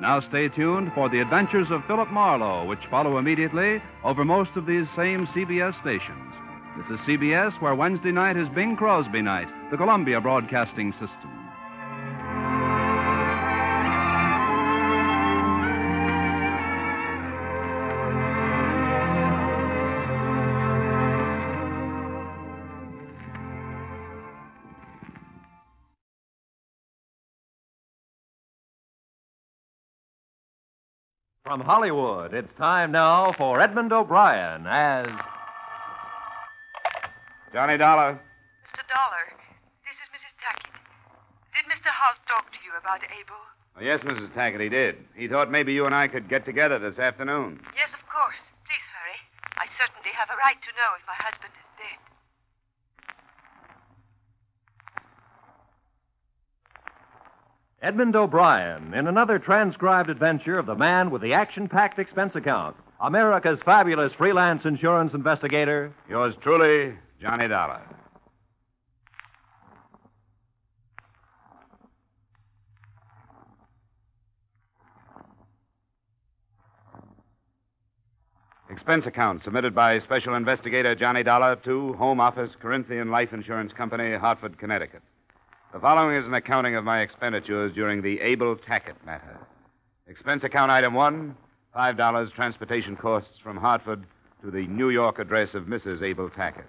[0.00, 4.66] Now stay tuned for the adventures of Philip Marlowe, which follow immediately over most of
[4.66, 6.32] these same CBS stations.
[6.76, 11.35] This is CBS, where Wednesday night is Bing Crosby night, the Columbia Broadcasting System.
[31.56, 35.08] From Hollywood, it's time now for Edmond O'Brien as.
[37.48, 38.20] Johnny Dollar.
[38.20, 38.84] Mr.
[38.84, 39.24] Dollar,
[39.80, 40.36] this is Mrs.
[40.36, 40.76] Tackett.
[41.56, 41.88] Did Mr.
[41.88, 43.40] House talk to you about Abel?
[43.72, 44.36] Oh, yes, Mrs.
[44.36, 45.00] Tackett, he did.
[45.16, 47.56] He thought maybe you and I could get together this afternoon.
[47.72, 48.36] Yes, of course.
[48.68, 49.16] Please hurry.
[49.56, 52.00] I certainly have a right to know if my husband is dead.
[57.82, 62.74] Edmond O'Brien in another transcribed adventure of the man with the action packed expense account.
[63.04, 65.94] America's fabulous freelance insurance investigator.
[66.08, 67.82] Yours truly, Johnny Dollar.
[78.70, 84.16] Expense account submitted by Special Investigator Johnny Dollar to Home Office, Corinthian Life Insurance Company,
[84.16, 85.02] Hartford, Connecticut.
[85.72, 89.38] The following is an accounting of my expenditures during the Abel Tackett matter.
[90.06, 91.36] Expense account item one
[91.76, 94.04] $5 transportation costs from Hartford
[94.42, 96.02] to the New York address of Mrs.
[96.02, 96.68] Abel Tackett.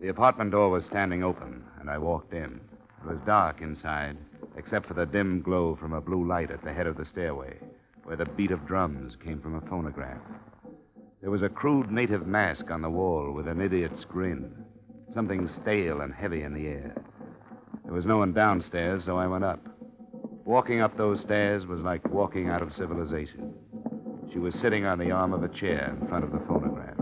[0.00, 2.60] The apartment door was standing open, and I walked in.
[3.02, 4.16] It was dark inside,
[4.56, 7.58] except for the dim glow from a blue light at the head of the stairway,
[8.04, 10.22] where the beat of drums came from a phonograph.
[11.20, 14.64] There was a crude native mask on the wall with an idiot's grin,
[15.14, 16.94] something stale and heavy in the air.
[17.84, 19.64] There was no one downstairs, so I went up.
[20.44, 23.52] Walking up those stairs was like walking out of civilization.
[24.32, 26.96] She was sitting on the arm of a chair in front of the phonograph.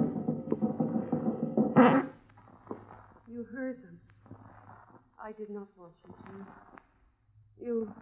[3.29, 3.99] You heard them.
[5.23, 7.64] I did not want you to.
[7.64, 7.92] You.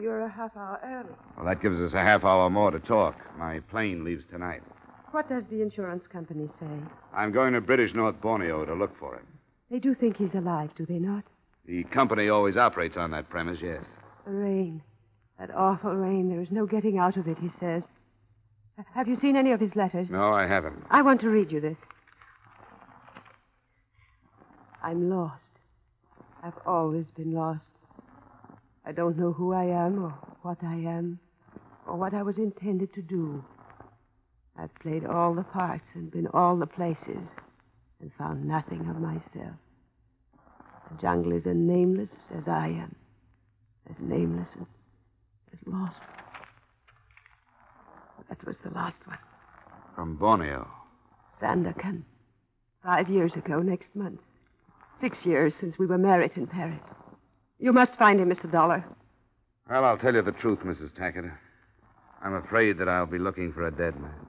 [0.00, 1.14] You're a half hour early.
[1.36, 3.16] Well, that gives us a half hour more to talk.
[3.36, 4.62] My plane leaves tonight.
[5.10, 6.68] What does the insurance company say?
[7.12, 9.26] I'm going to British North Borneo to look for him.
[9.70, 11.22] They do think he's alive, do they not?
[11.66, 13.82] The company always operates on that premise, yes.
[14.24, 14.82] The rain.
[15.38, 16.28] That awful rain.
[16.28, 17.82] There is no getting out of it, he says.
[18.94, 20.08] Have you seen any of his letters?
[20.10, 20.82] No, I haven't.
[20.90, 21.76] I want to read you this.
[24.82, 25.40] I'm lost.
[26.42, 27.60] I've always been lost.
[28.84, 31.20] I don't know who I am or what I am
[31.86, 33.44] or what I was intended to do.
[34.58, 37.18] I've played all the parts and been all the places
[38.00, 39.56] and found nothing of myself.
[40.90, 42.94] The jungle is as nameless as I am,
[43.88, 44.66] as nameless and
[45.52, 45.96] as lost.
[48.28, 49.18] That was the last one.
[49.94, 50.68] From Borneo.
[51.42, 52.02] Sandakan.
[52.84, 54.20] Five years ago, next month.
[55.00, 56.80] Six years since we were married in Paris.
[57.58, 58.50] You must find him, Mr.
[58.50, 58.84] Dollar.
[59.68, 60.90] Well, I'll tell you the truth, Mrs.
[60.98, 61.30] Tackett.
[62.22, 64.26] I'm afraid that I'll be looking for a dead man.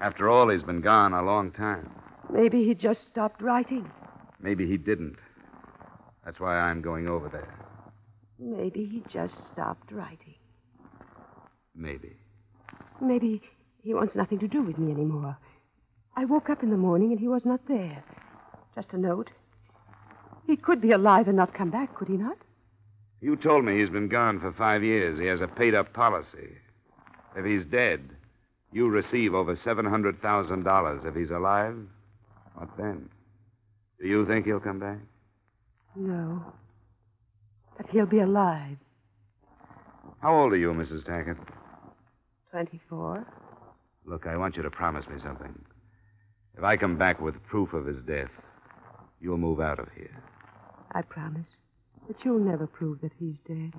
[0.00, 1.90] After all, he's been gone a long time.
[2.32, 3.90] Maybe he just stopped writing.
[4.40, 5.16] Maybe he didn't.
[6.24, 7.54] That's why I'm going over there.
[8.38, 10.34] Maybe he just stopped writing.
[11.76, 12.16] Maybe.
[13.00, 13.42] Maybe
[13.82, 15.36] he wants nothing to do with me anymore.
[16.16, 18.04] I woke up in the morning and he was not there.
[18.74, 19.30] Just a note.
[20.46, 22.36] He could be alive and not come back, could he not?
[23.20, 25.18] You told me he's been gone for five years.
[25.18, 26.58] He has a paid up policy.
[27.36, 28.10] If he's dead,
[28.70, 31.06] you receive over $700,000.
[31.06, 31.76] If he's alive,
[32.54, 33.08] what then?
[34.00, 34.98] Do you think he'll come back?
[35.96, 36.42] No.
[37.76, 38.76] But he'll be alive.
[40.20, 41.04] How old are you, Mrs.
[41.06, 41.36] Tackett?
[42.50, 43.26] 24.
[44.06, 45.54] Look, I want you to promise me something.
[46.56, 48.30] If I come back with proof of his death,
[49.20, 50.22] you'll move out of here.
[50.92, 51.46] I promise.
[52.06, 53.72] But you'll never prove that he's dead.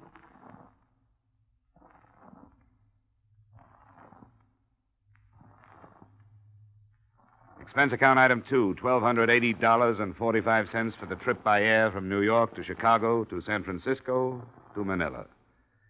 [7.76, 13.26] Expense account item two, $1,280.45 for the trip by air from New York to Chicago
[13.26, 14.42] to San Francisco
[14.76, 15.26] to Manila.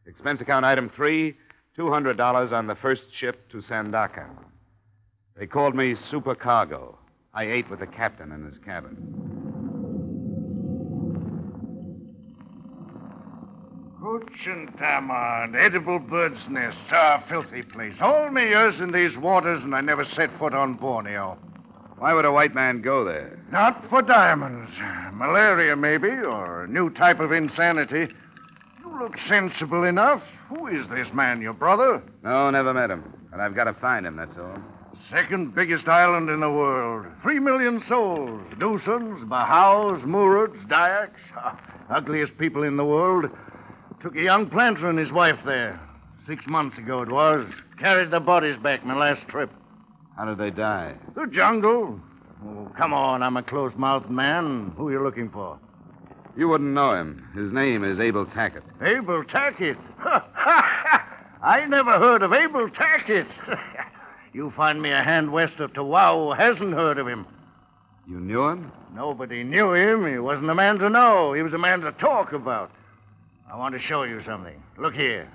[0.08, 1.36] Expense account item three,
[1.78, 4.32] $200 on the first ship to Sandakan.
[5.38, 6.96] They called me supercargo.
[7.36, 8.98] I ate with the captain in his cabin.
[14.02, 14.70] Hooch and
[15.56, 16.78] edible bird's nest.
[16.92, 17.94] Ah, filthy place.
[18.02, 21.38] All my years in these waters, and I never set foot on Borneo.
[21.98, 23.40] Why would a white man go there?
[23.52, 24.70] Not for diamonds.
[25.14, 28.14] Malaria, maybe, or a new type of insanity.
[28.82, 30.22] You look sensible enough.
[30.50, 32.04] Who is this man, your brother?
[32.24, 33.04] No, never met him.
[33.32, 34.58] But I've got to find him, that's all.
[35.12, 37.06] Second biggest island in the world.
[37.22, 38.42] Three million souls.
[38.60, 41.20] Dusuns, Bahaus, Muruts, Dayaks.
[41.90, 43.26] Ugliest people in the world.
[44.02, 45.80] Took a young planter and his wife there.
[46.28, 47.48] Six months ago it was.
[47.80, 49.52] Carried the bodies back my last trip.
[50.18, 50.96] How did they die?
[51.16, 52.00] The jungle.
[52.46, 54.74] Oh, come on, I'm a close-mouthed man.
[54.78, 55.60] Who are you looking for?
[56.38, 57.28] You wouldn't know him.
[57.34, 58.64] His name is Abel Tackett.
[58.82, 59.78] Abel Tackett.
[60.00, 60.26] Ha!
[60.34, 61.16] Ha ha!
[61.42, 63.28] I never heard of Abel Tackett.
[64.34, 67.26] you find me a hand west of Tawau who hasn't heard of him.
[68.08, 68.72] You knew him?
[68.94, 70.12] Nobody knew him.
[70.12, 71.34] He wasn't a man to know.
[71.34, 72.72] He was a man to talk about.
[73.52, 74.62] I want to show you something.
[74.78, 75.30] Look here.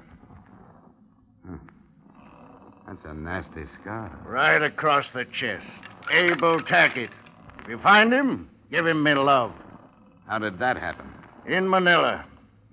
[2.90, 4.10] That's a nasty scar.
[4.26, 5.64] Right across the chest.
[6.12, 7.10] Abel Tackett.
[7.62, 9.52] If you find him, give him me love.
[10.26, 11.06] How did that happen?
[11.46, 12.24] In Manila.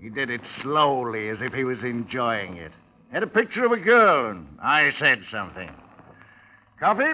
[0.02, 2.72] He did it slowly, as if he was enjoying it.
[3.14, 5.70] Had a picture of a girl, and I said something.
[6.80, 7.14] Coffee?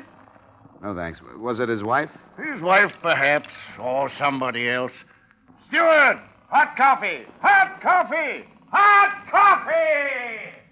[0.81, 1.19] No, thanks.
[1.35, 2.09] Was it his wife?
[2.37, 3.49] His wife, perhaps,
[3.81, 4.93] or somebody else.
[5.67, 6.19] Steward!
[6.47, 7.23] Hot coffee!
[7.41, 8.45] Hot coffee!
[8.71, 10.62] Hot coffee!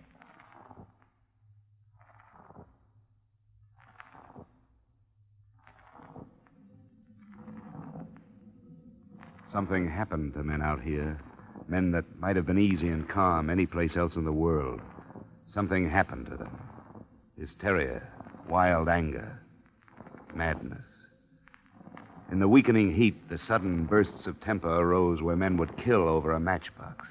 [9.53, 11.19] Something happened to men out here.
[11.67, 14.79] Men that might have been easy and calm any place else in the world.
[15.53, 16.57] Something happened to them.
[17.37, 18.01] Hysteria,
[18.49, 19.41] wild anger,
[20.33, 20.79] madness.
[22.31, 26.31] In the weakening heat, the sudden bursts of temper arose where men would kill over
[26.31, 27.05] a matchbox.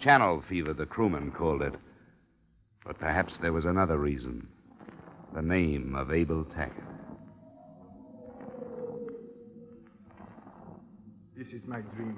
[0.00, 1.74] Channel fever, the crewmen called it.
[2.84, 4.46] But perhaps there was another reason.
[5.34, 6.95] The name of Abel Tackett.
[11.36, 12.16] This is my dream.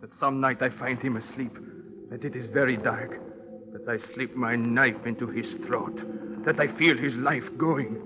[0.00, 1.56] That some night I find him asleep.
[2.10, 3.12] That it is very dark.
[3.72, 5.94] That I slip my knife into his throat.
[6.44, 7.96] That I feel his life going.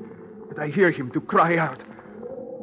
[0.50, 1.80] That I hear him to cry out.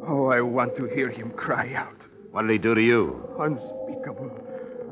[0.06, 1.96] Oh, I want to hear him cry out.
[2.30, 3.20] What did he do to you?
[3.40, 4.30] Unspeakable.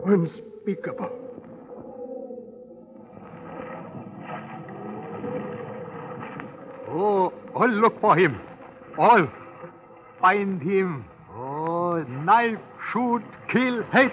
[0.07, 1.11] Unspeakable.
[6.89, 8.41] Oh, I'll look for him.
[8.99, 9.29] All.
[10.21, 11.05] Find him.
[11.33, 12.59] Oh, knife,
[12.93, 13.23] shoot,
[13.53, 14.13] kill, hate.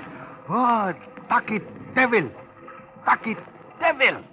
[0.50, 0.94] Oh,
[1.30, 1.66] Tackett,
[1.96, 2.30] devil.
[3.06, 3.38] Tackett,
[3.80, 4.24] devil.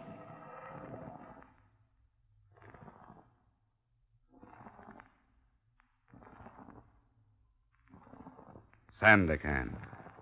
[9.02, 9.76] Sandakan.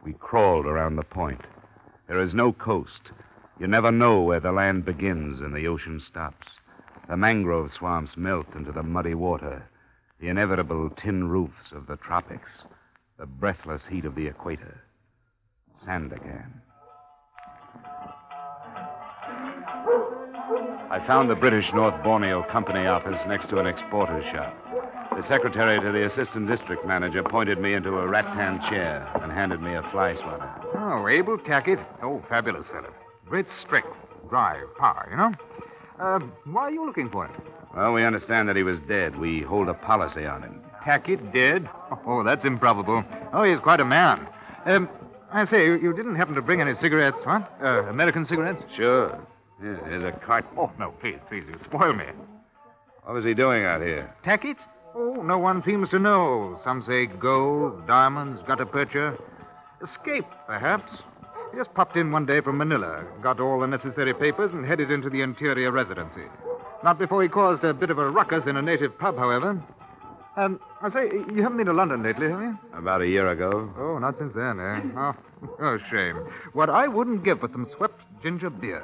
[0.05, 1.41] We crawled around the point.
[2.09, 2.91] There is no coast.
[3.61, 6.47] You never know where the land begins and the ocean stops.
[7.09, 9.69] The mangrove swamps melt into the muddy water,
[10.21, 12.49] the inevitable tin roofs of the tropics,
[13.19, 14.81] the breathless heat of the equator.
[15.87, 16.53] Sandakan.
[20.91, 24.55] I found the British North Borneo Company office next to an exporter's shop.
[25.17, 29.61] The secretary to the assistant district manager pointed me into a rattan chair and handed
[29.61, 30.51] me a fly swatter.
[30.77, 31.85] Oh, Abel Tackett.
[32.03, 32.93] Oh, fabulous fellow.
[33.27, 33.89] Great strength,
[34.29, 35.33] drive, power, you know?
[36.01, 36.19] Uh,
[36.51, 37.41] why are you looking for him?
[37.75, 39.19] Well, we understand that he was dead.
[39.19, 40.61] We hold a policy on him.
[40.87, 41.69] Tackett dead?
[42.07, 43.03] Oh, that's improbable.
[43.33, 44.27] Oh, he's quite a man.
[44.67, 44.89] Um,
[45.33, 47.41] I say, you, you didn't happen to bring any cigarettes, huh?
[47.63, 48.63] Uh, American cigarettes?
[48.77, 49.11] Sure.
[49.63, 50.51] Yeah, here's a carton.
[50.59, 52.05] Oh, no, please, please, you spoil me.
[53.05, 54.13] What was he doing out here?
[54.27, 54.57] Tackett?
[54.95, 56.61] Oh, no one seems to know.
[56.65, 59.17] Some say gold, diamonds, gutta percha.
[59.83, 60.91] Escape, perhaps.
[61.53, 64.91] He just popped in one day from Manila, got all the necessary papers, and headed
[64.91, 66.27] into the interior residency.
[66.85, 69.63] Not before he caused a bit of a ruckus in a native pub, however.
[70.37, 72.59] Um, I say, you haven't been to London lately, have you?
[72.75, 73.71] About a year ago.
[73.77, 74.81] Oh, not since then, eh?
[74.97, 75.13] Oh,
[75.61, 76.17] oh shame.
[76.55, 78.83] What I wouldn't give for some swept ginger beer.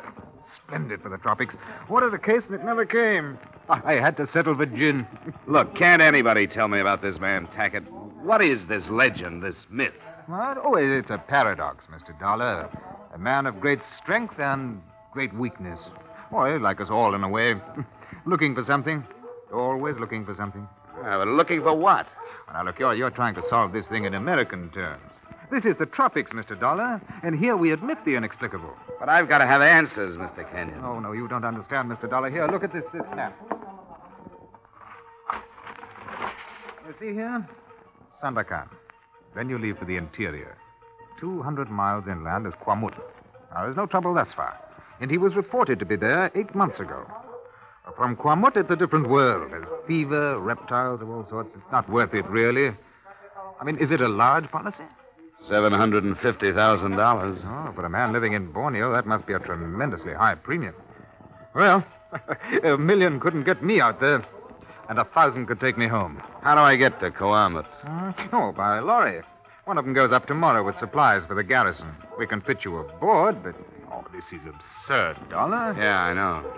[0.66, 1.54] Splendid for the tropics.
[1.88, 3.38] Ordered a case and it never came.
[3.70, 5.06] I had to settle for gin.
[5.46, 7.88] Look, can't anybody tell me about this man, Tackett?
[8.22, 9.94] What is this legend, this myth?
[10.26, 10.58] What?
[10.62, 12.18] Oh, it's a paradox, Mr.
[12.20, 12.68] Dollar.
[13.14, 14.82] A man of great strength and
[15.14, 15.78] great weakness.
[16.30, 17.54] Well, like us all in a way.
[18.26, 19.02] looking for something.
[19.50, 20.68] Always looking for something.
[21.04, 22.06] Uh, looking for what?
[22.52, 25.02] Now, look, you're, you're trying to solve this thing in American terms.
[25.50, 26.58] This is the tropics, Mr.
[26.58, 28.74] Dollar, and here we admit the inexplicable.
[29.00, 30.50] But I've got to have answers, Mr.
[30.52, 30.82] Kenyon.
[30.84, 32.08] Oh, no, you don't understand, Mr.
[32.08, 32.30] Dollar.
[32.30, 33.34] Here, look at this, this map.
[36.86, 37.48] You see here?
[38.22, 38.68] Sandakan.
[39.34, 40.56] Then you leave for the interior.
[41.20, 42.94] 200 miles inland is Kwamut.
[43.54, 44.58] Now, there's no trouble thus far.
[45.00, 47.06] And he was reported to be there eight months ago.
[47.96, 49.50] From Kwamut, it's a different world.
[49.50, 51.50] There's fever, reptiles of all sorts.
[51.54, 52.76] It's not worth it, really.
[53.60, 54.76] I mean, is it a large policy?
[55.50, 57.44] $750,000.
[57.44, 60.74] Oh, for a man living in Borneo, that must be a tremendously high premium.
[61.54, 61.84] Well,
[62.64, 64.24] a million couldn't get me out there,
[64.88, 66.20] and a thousand could take me home.
[66.42, 67.66] How do I get to Kwamut?
[67.84, 69.22] Uh, oh, by lorry.
[69.64, 71.94] One of them goes up tomorrow with supplies for the garrison.
[72.18, 73.54] We can fit you aboard, but.
[73.92, 75.74] Oh, this is absurd, Dollar.
[75.76, 76.52] Yeah, I know.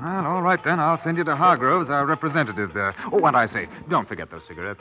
[0.00, 0.80] Well, all right then.
[0.80, 2.94] I'll send you to Hargroves, our representative there.
[3.12, 3.68] Oh, what I say.
[3.88, 4.80] Don't forget those cigarettes.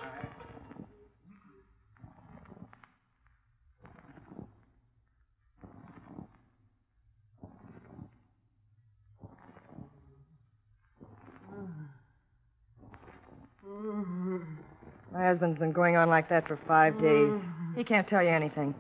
[15.14, 17.32] My husband's been going on like that for five days.
[17.76, 18.74] He can't tell you anything.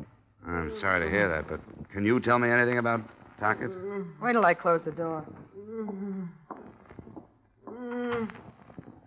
[0.47, 1.59] I'm sorry to hear that, but
[1.91, 3.01] can you tell me anything about
[3.41, 3.71] Tackett?
[4.21, 5.25] Wait till I close the door.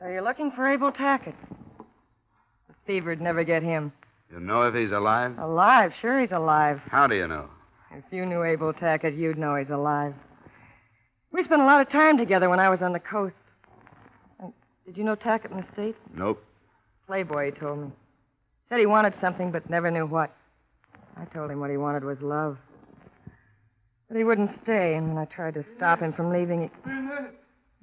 [0.01, 1.35] Are you're looking for Abel Tackett?
[2.69, 3.93] The fever'd never get him.
[4.33, 5.39] You know if he's alive?
[5.39, 5.93] Alive?
[6.03, 6.81] Sure he's alive.
[6.91, 7.49] How do you know?
[7.93, 10.15] If you knew Abel Tackett, you'd know he's alive.
[11.33, 13.35] We spent a lot of time together when I was on the coast.
[14.85, 15.99] Did you know Tackett in the States?
[16.15, 16.43] Nope.
[17.07, 17.89] Playboy, he told me.
[18.69, 20.35] Said he wanted something, but never knew what.
[21.17, 22.59] I told him what he wanted was love.
[24.15, 26.71] But he wouldn't stay, and when I tried to stop him from leaving, he...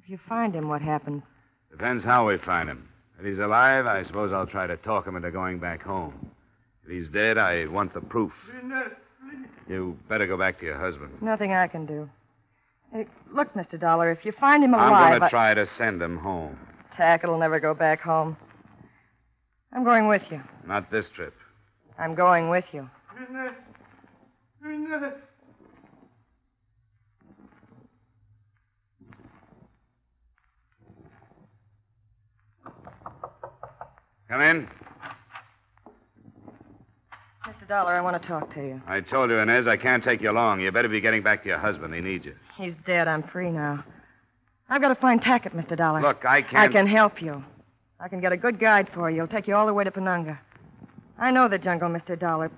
[0.02, 1.24] If you find him, what happens?
[1.70, 2.88] Depends how we find him.
[3.20, 6.14] If he's alive, I suppose I'll try to talk him into going back home.
[6.86, 8.32] If he's dead, I want the proof.
[9.68, 11.12] You better go back to your husband.
[11.22, 12.10] Nothing I can do.
[12.94, 13.78] Hey, look, Mr.
[13.78, 14.94] Dollar, if you find him alive.
[14.94, 16.58] I'm going to I- try to send him home.
[16.96, 18.38] Tack, it'll never go back home.
[19.74, 20.40] I'm going with you.
[20.66, 21.34] Not this trip.
[22.00, 22.90] I'm going with you.
[34.32, 34.68] Come in.
[37.46, 37.68] Mr.
[37.68, 38.82] Dollar, I want to talk to you.
[38.88, 40.62] I told you, Inez, I can't take you long.
[40.62, 41.94] You better be getting back to your husband.
[41.94, 42.34] He needs you.
[42.58, 43.10] He's dead.
[43.10, 43.84] I'm free now.
[44.70, 45.76] I've got to find Tackett, Mr.
[45.76, 46.02] Dollar.
[46.02, 46.56] Look, I can't.
[46.56, 47.44] I can help you.
[48.00, 49.18] I can get a good guide for you.
[49.18, 50.40] He'll take you all the way to Penunga.
[51.20, 52.18] I know the jungle, Mr.
[52.18, 52.50] Dollar.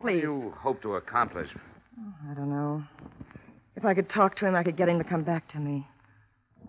[0.00, 0.02] Please.
[0.02, 1.48] What do you hope to accomplish?
[2.28, 2.82] I don't know.
[3.76, 5.86] If I could talk to him, I could get him to come back to me.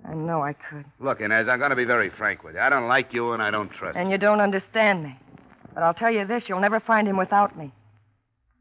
[0.08, 0.86] I know I could.
[1.00, 2.62] Look, Inez, I'm going to be very frank with you.
[2.62, 4.02] I don't like you and I don't trust you.
[4.02, 5.16] And you don't understand me.
[5.74, 7.72] But I'll tell you this you'll never find him without me.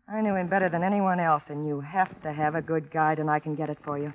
[0.08, 3.20] I knew him better than anyone else, and you have to have a good guide,
[3.20, 4.12] and I can get it for you.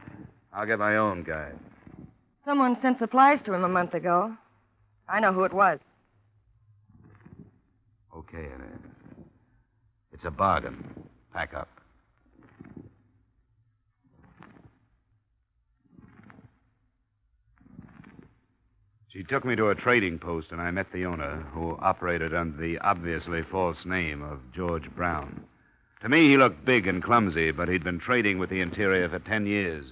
[0.52, 1.58] I'll get my own guide.
[2.44, 4.36] Someone sent supplies to him a month ago.
[5.08, 5.80] I know who it was.
[8.16, 8.80] Okay, Inez.
[10.12, 10.84] It's a bargain.
[11.34, 11.70] Pack up.
[19.16, 22.58] She took me to a trading post, and I met the owner, who operated under
[22.58, 25.46] the obviously false name of George Brown.
[26.02, 29.20] To me, he looked big and clumsy, but he'd been trading with the interior for
[29.20, 29.86] ten years,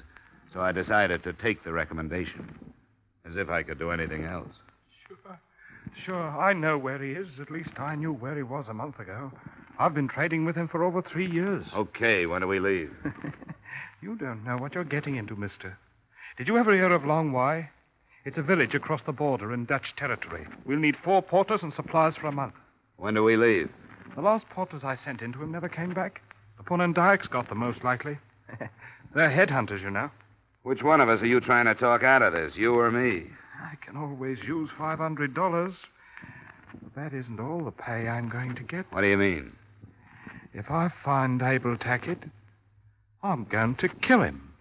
[0.53, 2.73] so I decided to take the recommendation.
[3.25, 4.51] As if I could do anything else.
[5.07, 5.39] Sure.
[6.05, 7.27] Sure, I know where he is.
[7.39, 9.31] At least I knew where he was a month ago.
[9.79, 11.65] I've been trading with him for over three years.
[11.73, 12.91] Okay, when do we leave?
[14.01, 15.77] You don't know what you're getting into, mister.
[16.37, 17.69] Did you ever hear of Long Wai?
[18.25, 20.47] It's a village across the border in Dutch territory.
[20.65, 22.53] We'll need four porters and supplies for a month.
[22.97, 23.69] When do we leave?
[24.15, 26.21] The last porters I sent into him never came back.
[26.57, 28.17] The Punan Dyaks got them, most likely.
[29.15, 30.09] They're headhunters, you know.
[30.63, 33.27] Which one of us are you trying to talk out of this, you or me?
[33.61, 35.73] I can always use $500.
[36.81, 38.85] But that isn't all the pay I'm going to get.
[38.91, 39.51] What do you mean?
[40.53, 42.29] If I find Abel Tackett,
[43.21, 44.52] I'm going to kill him.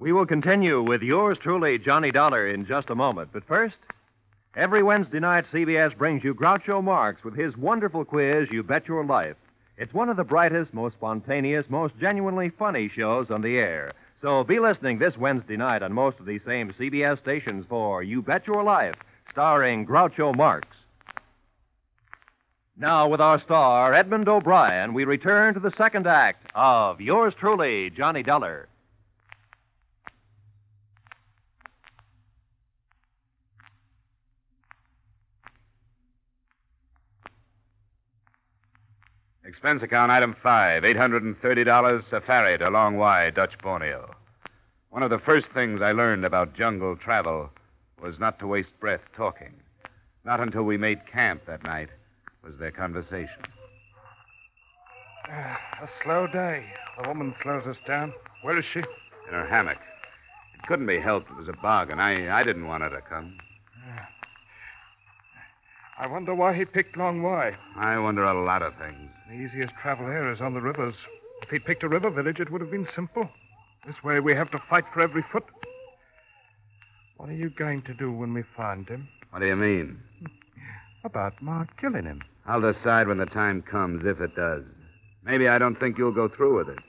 [0.00, 3.28] We will continue with yours truly, Johnny Dollar, in just a moment.
[3.34, 3.74] But first,
[4.56, 9.04] every Wednesday night, CBS brings you Groucho Marx with his wonderful quiz, You Bet Your
[9.04, 9.36] Life.
[9.76, 13.92] It's one of the brightest, most spontaneous, most genuinely funny shows on the air.
[14.22, 18.22] So be listening this Wednesday night on most of these same CBS stations for You
[18.22, 18.94] Bet Your Life,
[19.32, 20.66] starring Groucho Marx.
[22.78, 27.90] Now, with our star, Edmond O'Brien, we return to the second act of Yours Truly,
[27.90, 28.69] Johnny Dollar.
[39.60, 44.10] Expense account item five, $830 safari to Long Wai, Dutch Borneo.
[44.88, 47.50] One of the first things I learned about jungle travel
[48.02, 49.52] was not to waste breath talking.
[50.24, 51.90] Not until we made camp that night
[52.42, 53.44] was there conversation.
[55.28, 56.64] Ah, a slow day.
[56.96, 58.14] The woman slows us down.
[58.40, 58.78] Where is she?
[58.78, 59.76] In her hammock.
[60.54, 61.30] It couldn't be helped.
[61.32, 62.00] It was a bargain.
[62.00, 63.36] I, I didn't want her to come.
[66.00, 67.52] I wonder why he picked Long Wai.
[67.76, 69.10] I wonder a lot of things.
[69.28, 70.94] The easiest travel here is on the rivers.
[71.42, 73.28] If he'd picked a river village, it would have been simple.
[73.86, 75.44] This way, we have to fight for every foot.
[77.18, 79.08] What are you going to do when we find him?
[79.28, 79.98] What do you mean?
[81.04, 82.22] About Mark killing him.
[82.46, 84.62] I'll decide when the time comes, if it does.
[85.22, 86.82] Maybe I don't think you'll go through with it.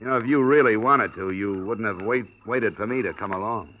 [0.00, 3.14] You know, if you really wanted to, you wouldn't have wait, waited for me to
[3.14, 3.72] come along.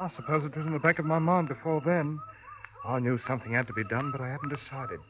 [0.00, 2.18] I suppose it was in the back of my mind before then.
[2.86, 5.00] I knew something had to be done, but I hadn't decided.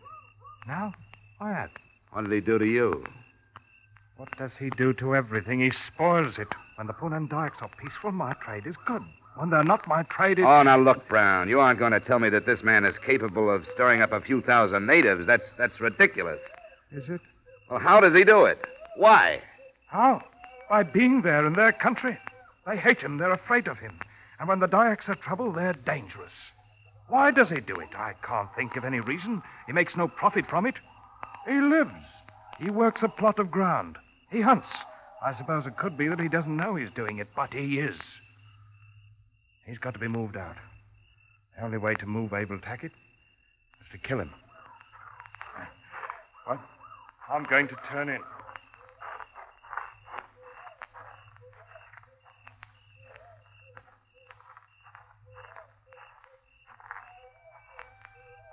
[0.67, 0.93] Now,
[1.41, 1.71] I have.
[2.13, 3.05] What did he do to you?
[4.17, 5.61] What does he do to everything?
[5.61, 6.49] He spoils it.
[6.77, 9.03] When the Punan Dyaks are peaceful, my trade is good.
[9.37, 10.47] When they're not, my trade is.
[10.49, 11.51] Oh, now look, Brown.
[11.51, 14.21] You aren't going to tell me that this man is capable of stirring up a
[14.21, 15.27] few thousand natives.
[15.27, 16.39] That's that's ridiculous.
[16.91, 17.21] Is it?
[17.71, 18.59] Well, how does he do it?
[18.97, 19.41] Why?
[19.89, 20.23] How?
[20.71, 22.17] By being there in their country.
[22.67, 23.19] They hate him.
[23.19, 23.99] They're afraid of him.
[24.41, 26.33] And when the Dyaks are trouble, they're dangerous.
[27.09, 27.89] Why does he do it?
[27.97, 29.43] I can't think of any reason.
[29.67, 30.75] He makes no profit from it.
[31.47, 31.91] He lives.
[32.59, 33.97] He works a plot of ground.
[34.31, 34.67] He hunts.
[35.25, 37.97] I suppose it could be that he doesn't know he's doing it, but he is.
[39.67, 40.57] He's got to be moved out.
[41.57, 44.31] The only way to move Abel Tackett is to kill him.
[46.47, 46.61] What?
[47.29, 48.21] I'm going to turn in.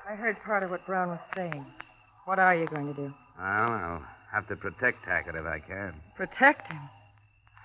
[0.10, 1.66] I heard part of what Brown was saying.
[2.26, 3.14] What are you going to do?
[3.38, 5.94] Well, I'll have to protect Tackett if I can.
[6.16, 6.90] Protect him?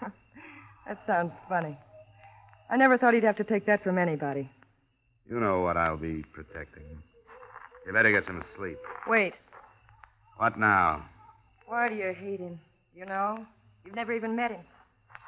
[0.86, 1.76] that sounds funny.
[2.70, 4.50] I never thought he'd have to take that from anybody.
[5.28, 6.84] You know what I'll be protecting.
[7.86, 8.78] You better get some sleep.
[9.06, 9.32] Wait.
[10.36, 11.04] What now?
[11.66, 12.60] Why do you hate him?
[12.94, 13.44] You know?
[13.84, 14.60] You've never even met him.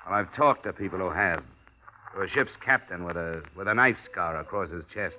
[0.07, 1.43] Well, I've talked to people who have.
[2.15, 5.15] To a ship's captain with a with a knife scar across his chest,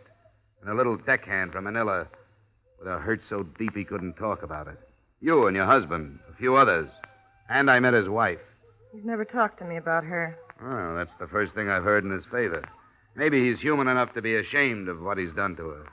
[0.62, 2.08] and a little deckhand from Manila
[2.80, 4.78] with a hurt so deep he couldn't talk about it.
[5.20, 6.90] You and your husband, a few others,
[7.50, 8.40] and I met his wife.
[8.92, 10.38] He's never talked to me about her.
[10.62, 12.64] Well, that's the first thing I've heard in his favor.
[13.16, 15.86] Maybe he's human enough to be ashamed of what he's done to her.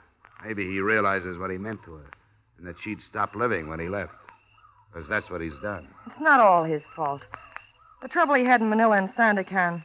[0.45, 2.09] Maybe he realizes what he meant to her,
[2.57, 4.13] and that she'd stop living when he left.
[4.91, 5.87] Because that's what he's done.
[6.07, 7.21] It's not all his fault.
[8.01, 9.83] The trouble he had in Manila and Sandakan.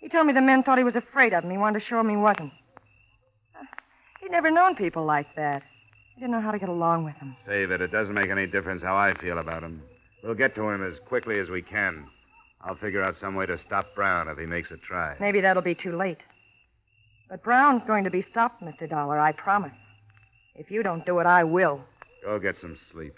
[0.00, 1.50] He told me the men thought he was afraid of him.
[1.50, 2.52] He wanted to show him he wasn't.
[4.24, 5.62] He'd never known people like that.
[6.14, 7.36] He didn't know how to get along with them.
[7.46, 7.82] Save it.
[7.82, 9.82] It doesn't make any difference how I feel about him.
[10.22, 12.06] We'll get to him as quickly as we can.
[12.62, 15.14] I'll figure out some way to stop Brown if he makes a try.
[15.20, 16.16] Maybe that'll be too late.
[17.28, 18.88] But Brown's going to be stopped, Mr.
[18.88, 19.72] Dollar, I promise.
[20.54, 21.80] If you don't do it, I will.
[22.24, 23.14] Go get some sleep.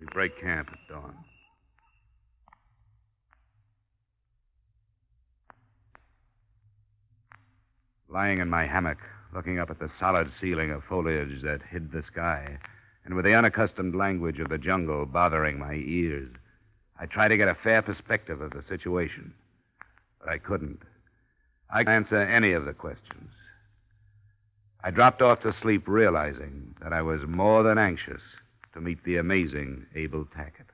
[0.00, 1.14] We break camp at dawn.
[8.08, 8.98] Lying in my hammock,
[9.34, 12.58] looking up at the solid ceiling of foliage that hid the sky,
[13.04, 16.30] and with the unaccustomed language of the jungle bothering my ears,
[16.98, 19.32] I tried to get a fair perspective of the situation.
[20.20, 20.80] But I couldn't.
[21.72, 23.30] I couldn't answer any of the questions.
[24.82, 28.22] I dropped off to sleep realizing that I was more than anxious
[28.74, 30.70] to meet the amazing Abel Tackett.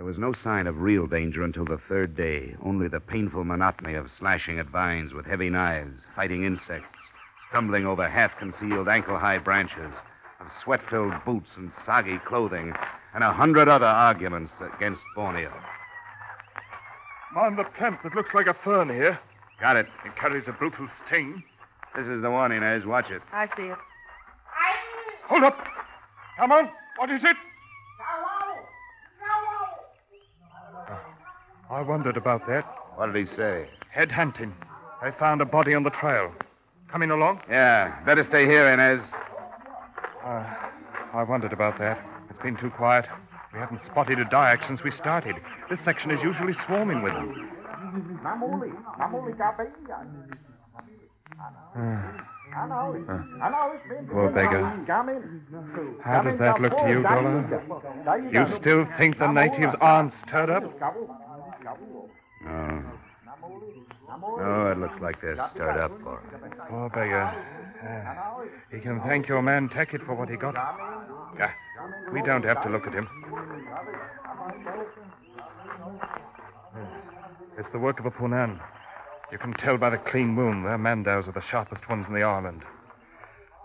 [0.00, 3.92] There was no sign of real danger until the third day, only the painful monotony
[3.92, 6.96] of slashing at vines with heavy knives, fighting insects,
[7.50, 9.92] stumbling over half concealed ankle high branches,
[10.40, 12.72] of sweat filled boots and soggy clothing,
[13.12, 15.52] and a hundred other arguments against Borneo.
[17.34, 19.18] Mind the plant that looks like a fern here.
[19.60, 19.86] Got it.
[20.06, 21.42] It carries a brutal sting.
[21.94, 22.86] This is the one, Inez.
[22.86, 23.20] Watch it.
[23.34, 23.76] I see it.
[23.76, 25.28] I.
[25.28, 25.58] Hold up.
[26.38, 26.70] Come on.
[26.96, 27.36] What is it?
[31.70, 32.64] I wondered about that.
[32.96, 33.68] What did he say?
[33.94, 34.52] Head hunting.
[35.02, 36.32] They found a body on the trail.
[36.90, 37.40] Coming along?
[37.48, 38.04] Yeah.
[38.04, 39.00] Better stay here, Inez.
[40.24, 40.44] Uh,
[41.14, 41.98] I wondered about that.
[42.28, 43.04] It's been too quiet.
[43.52, 45.36] We haven't spotted a Dyak since we started.
[45.70, 47.50] This section is usually swarming with them.
[54.10, 54.62] Poor beggar.
[56.04, 57.46] How does that look to you, Dollar?
[58.30, 60.64] You still think the natives aren't stirred up?
[64.08, 64.36] No.
[64.36, 66.58] No, it looks like they're stirred up for it.
[66.68, 67.30] Poor beggar.
[67.80, 70.54] Uh, he can thank your man Tackett for what he got.
[71.38, 71.50] Yeah,
[72.12, 73.08] we don't have to look at him.
[77.58, 78.60] It's the work of a Punan.
[79.32, 82.22] You can tell by the clean wound their mandaus are the sharpest ones in the
[82.22, 82.62] island.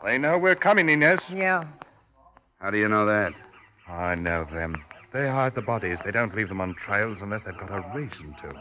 [0.04, 1.20] They know we're coming, Inez.
[1.34, 1.64] Yeah.
[2.60, 3.32] How do you know that?
[3.88, 4.76] I know them.
[5.14, 5.98] they hide the bodies.
[6.06, 8.54] They don't leave them on trails unless they've got a reason to.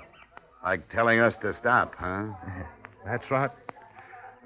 [0.65, 2.27] Like telling us to stop, huh?
[3.05, 3.51] That's right.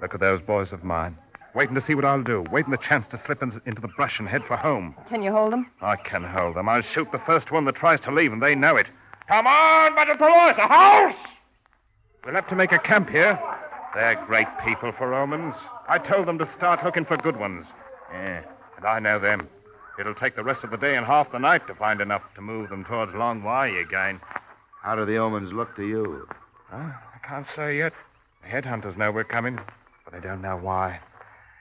[0.01, 1.17] Look at those boys of mine.
[1.55, 2.45] Waiting to see what I'll do.
[2.51, 4.95] Waiting the chance to slip in, into the brush and head for home.
[5.09, 5.65] Can you hold them?
[5.81, 6.69] I can hold them.
[6.69, 8.85] I'll shoot the first one that tries to leave, and they know it.
[9.27, 11.15] Come on, Mother Dolores, a house!
[12.25, 13.39] We'll have to make a camp here.
[13.95, 15.55] They're great people for Romans.
[15.87, 17.65] I told them to start looking for good ones.
[18.11, 18.41] Yeah,
[18.77, 19.47] and I know them.
[19.99, 22.41] It'll take the rest of the day and half the night to find enough to
[22.41, 24.19] move them towards Long Wai again.
[24.81, 26.25] How do the omens look to you?
[26.69, 26.77] Huh?
[26.77, 27.93] I can't say yet.
[28.43, 29.59] The headhunters know we're coming,
[30.05, 30.99] but they don't know why.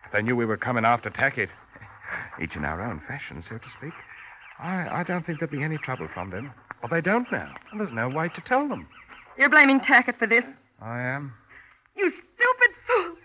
[0.06, 1.48] If they knew we were coming after Tackett,
[2.42, 3.92] each in our own fashion, so to speak,
[4.58, 6.52] I, I don't think there'd be any trouble from them.
[6.80, 8.86] But they don't know, and there's no way to tell them.
[9.36, 10.44] You're blaming Tackett for this?
[10.80, 11.32] I am.
[11.96, 13.16] You stupid fool!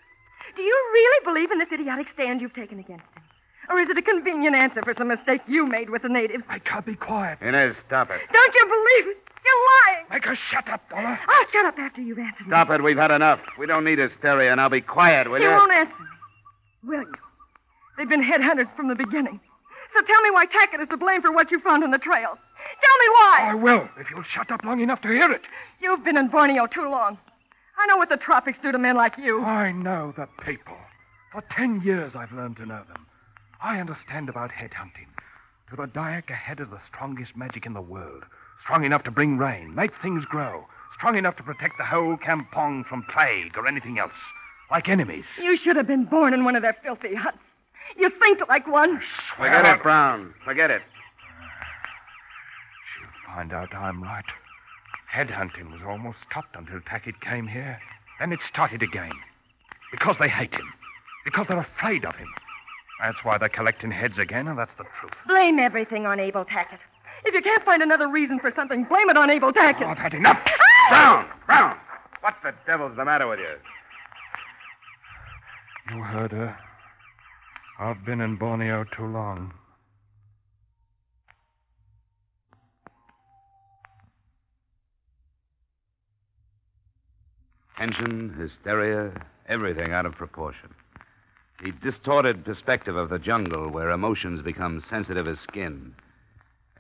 [0.55, 3.23] Do you really believe in this idiotic stand you've taken against him?
[3.69, 6.43] Or is it a convenient answer for some mistake you made with the natives?
[6.49, 7.39] I can't be quiet.
[7.41, 8.19] Inez, stop it.
[8.33, 9.32] Don't you believe it?
[10.13, 10.21] You're.
[10.21, 11.17] Make her shut up, Dollar.
[11.17, 12.75] I'll shut up after you've answered Stop me.
[12.75, 12.83] it.
[12.83, 13.39] We've had enough.
[13.57, 15.55] We don't need hysteria, now be quiet, will You you?
[15.55, 17.13] won't answer me, will you?
[17.97, 19.39] They've been headhunters from the beginning.
[19.93, 22.33] So tell me why Tackett is to blame for what you found on the trail.
[22.33, 23.37] Tell me why.
[23.51, 25.41] I will, if you'll shut up long enough to hear it.
[25.81, 27.17] You've been in Borneo too long.
[27.77, 29.41] I know what the tropics do to men like you.
[29.43, 30.77] I know the people.
[31.31, 33.05] For ten years I've learned to know them.
[33.61, 35.09] I understand about headhunting.
[35.69, 38.23] To the Dyak, a head is the strongest magic in the world.
[38.63, 40.65] Strong enough to bring rain, make things grow.
[40.97, 44.15] Strong enough to protect the whole kampong from plague or anything else.
[44.71, 45.25] Like enemies.
[45.41, 47.37] You should have been born in one of their filthy huts.
[47.97, 49.01] You think like one.
[49.37, 50.33] Forget it, Brown.
[50.45, 50.81] Forget it.
[52.95, 54.25] She'll find out I'm right.
[55.13, 57.77] Headhunting was almost stopped until Tackett came here.
[58.19, 59.11] Then it started again.
[59.91, 60.73] Because they hate him.
[61.25, 62.29] Because they're afraid of him.
[63.01, 65.13] That's why they're collecting heads again, and that's the truth.
[65.27, 66.79] Blame everything on Abel Tackett.
[67.25, 69.87] If you can't find another reason for something, blame it on Abel Tackett.
[69.87, 70.37] I've had enough.
[70.37, 70.89] Ah!
[70.89, 71.25] Brown!
[71.45, 71.77] Brown!
[72.21, 73.55] What the devil's the matter with you?
[75.95, 76.57] You heard her.
[77.79, 79.53] I've been in Borneo too long.
[87.77, 89.11] Tension, hysteria,
[89.49, 90.69] everything out of proportion.
[91.61, 95.93] The distorted perspective of the jungle where emotions become sensitive as skin.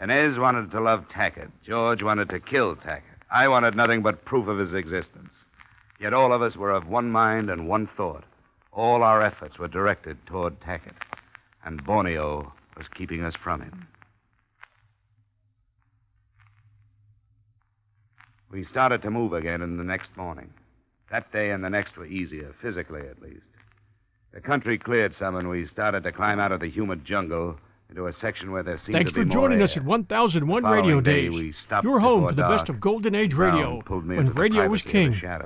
[0.01, 1.51] Inez wanted to love Tackett.
[1.65, 3.21] George wanted to kill Tackett.
[3.31, 5.29] I wanted nothing but proof of his existence.
[5.99, 8.23] Yet all of us were of one mind and one thought.
[8.71, 10.95] All our efforts were directed toward Tackett.
[11.63, 13.87] And Borneo was keeping us from him.
[18.51, 20.49] We started to move again in the next morning.
[21.11, 23.41] That day and the next were easier, physically at least.
[24.33, 27.57] The country cleared some, and we started to climb out of the humid jungle
[27.89, 30.63] into a section where there seemed Thanks to be for joining more us at 1001
[30.63, 31.33] Radio following day, Days.
[31.33, 32.53] we Your home for the dark.
[32.53, 35.39] best of Golden Age radio, when radio was privacy of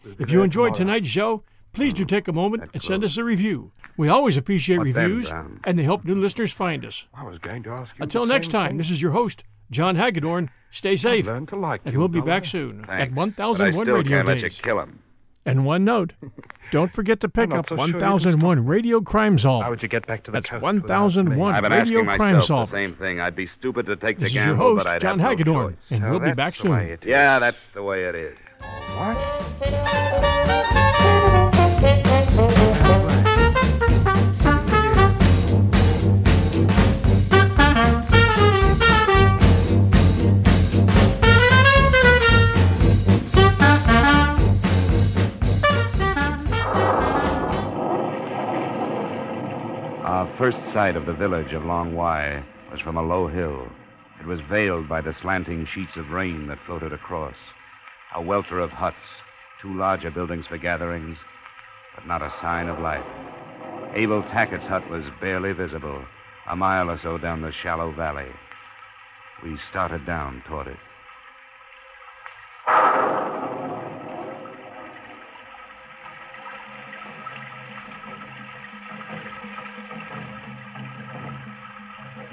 [0.00, 0.16] the king.
[0.18, 2.08] If you enjoyed tonight's show, please do hmm.
[2.08, 3.72] take a moment and send us a review.
[3.96, 5.60] We always appreciate What reviews, Brown?
[5.64, 7.06] and they help new listeners find us.
[7.12, 8.02] I was going to ask you.
[8.02, 8.76] Until next time, thing.
[8.78, 10.50] this is your host, John Hagedorn.
[10.70, 11.26] Stay safe.
[11.26, 13.10] to like and you, we'll be back soon Thanks.
[13.10, 15.00] at 1001 Radio can't let you Days.
[15.44, 15.58] Kill him.
[15.58, 16.12] And one note
[16.70, 19.62] don't forget to pick up so sure 1001 Radio Crime Solvers.
[19.62, 20.90] How would you get back to the That's coast without me?
[21.36, 22.72] 1001 I've been Radio asking Crime myself Solvers.
[22.72, 23.20] the same thing.
[23.20, 25.30] I'd be stupid to take This the is your gamble, host, but I'd John have
[25.30, 25.76] no Hagedorn, choice.
[25.90, 26.98] and So we'll be back soon.
[27.04, 28.38] Yeah, that's the way it is.
[28.96, 30.29] What?
[50.40, 53.66] First sight of the village of Long Wai was from a low hill.
[54.22, 57.34] It was veiled by the slanting sheets of rain that floated across.
[58.16, 58.96] A welter of huts,
[59.60, 61.18] two larger buildings for gatherings,
[61.94, 63.04] but not a sign of life.
[63.94, 66.02] Abel Tackett's hut was barely visible,
[66.50, 68.32] a mile or so down the shallow valley.
[69.44, 70.78] We started down toward it.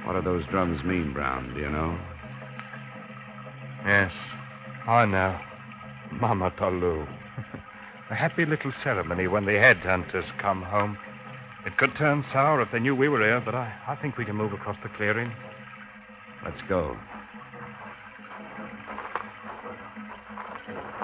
[0.08, 1.54] What do those drums mean, Brown?
[1.54, 2.00] Do you know?
[3.86, 4.10] Yes,
[4.88, 5.38] I know.
[6.22, 7.06] Mama Tolu.
[8.10, 10.98] a happy little ceremony when the headhunters come home.
[11.66, 14.24] It could turn sour if they knew we were here, but I, I think we
[14.24, 15.30] can move across the clearing.
[16.46, 16.96] Let's go.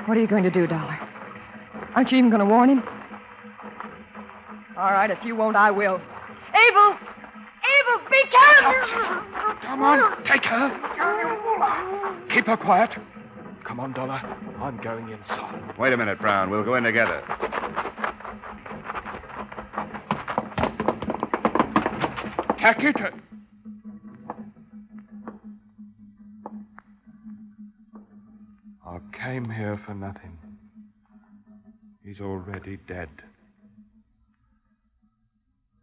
[0.06, 0.98] What are you going to do, Dollar?
[1.94, 2.82] Aren't you even going to warn him?
[4.78, 5.96] All right, if you won't, I will.
[5.98, 7.03] Abel!
[8.54, 9.34] Abel, be careful!
[9.62, 10.70] Come on, take her.
[12.36, 12.90] Keep her quiet.
[13.68, 14.20] Come on, Dollar.
[14.62, 15.78] I'm going inside.
[15.80, 16.50] Wait a minute, Brown.
[16.50, 17.22] We'll go in together.
[22.60, 23.14] Tackett.
[28.86, 30.38] I came here for nothing.
[32.04, 33.10] He's already dead.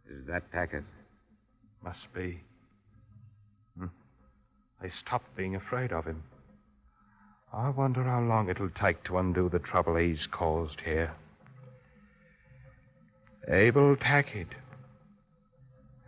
[0.09, 0.83] Is that Tackett?
[1.83, 2.41] Must be.
[4.83, 6.23] I stopped being afraid of him.
[7.53, 11.13] I wonder how long it'll take to undo the trouble he's caused here.
[13.47, 14.47] Abel Tackett.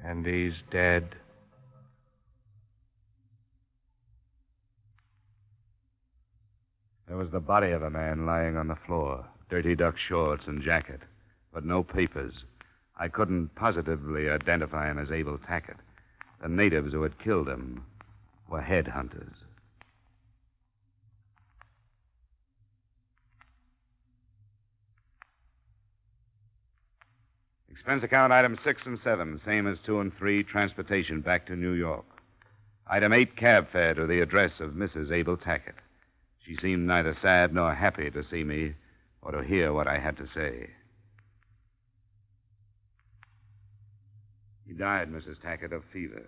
[0.04, 1.16] And he's dead.
[7.08, 10.64] There was the body of a man lying on the floor, dirty duck shorts and
[10.64, 11.02] jacket,
[11.54, 12.34] but no papers.
[12.98, 15.78] I couldn't positively identify him as Abel Tackett.
[16.42, 17.84] The natives who had killed him
[18.50, 19.34] were headhunters.
[27.72, 31.74] Expense account item six and seven, same as two and three, transportation back to New
[31.74, 32.06] York.
[32.88, 35.12] Item eight, cab fare to the address of Mrs.
[35.12, 35.76] Abel Tackett.
[36.46, 38.76] She seemed neither sad nor happy to see me
[39.22, 40.70] or to hear what I had to say.
[44.66, 45.42] He died, Mrs.
[45.44, 46.24] Tackett, of fever.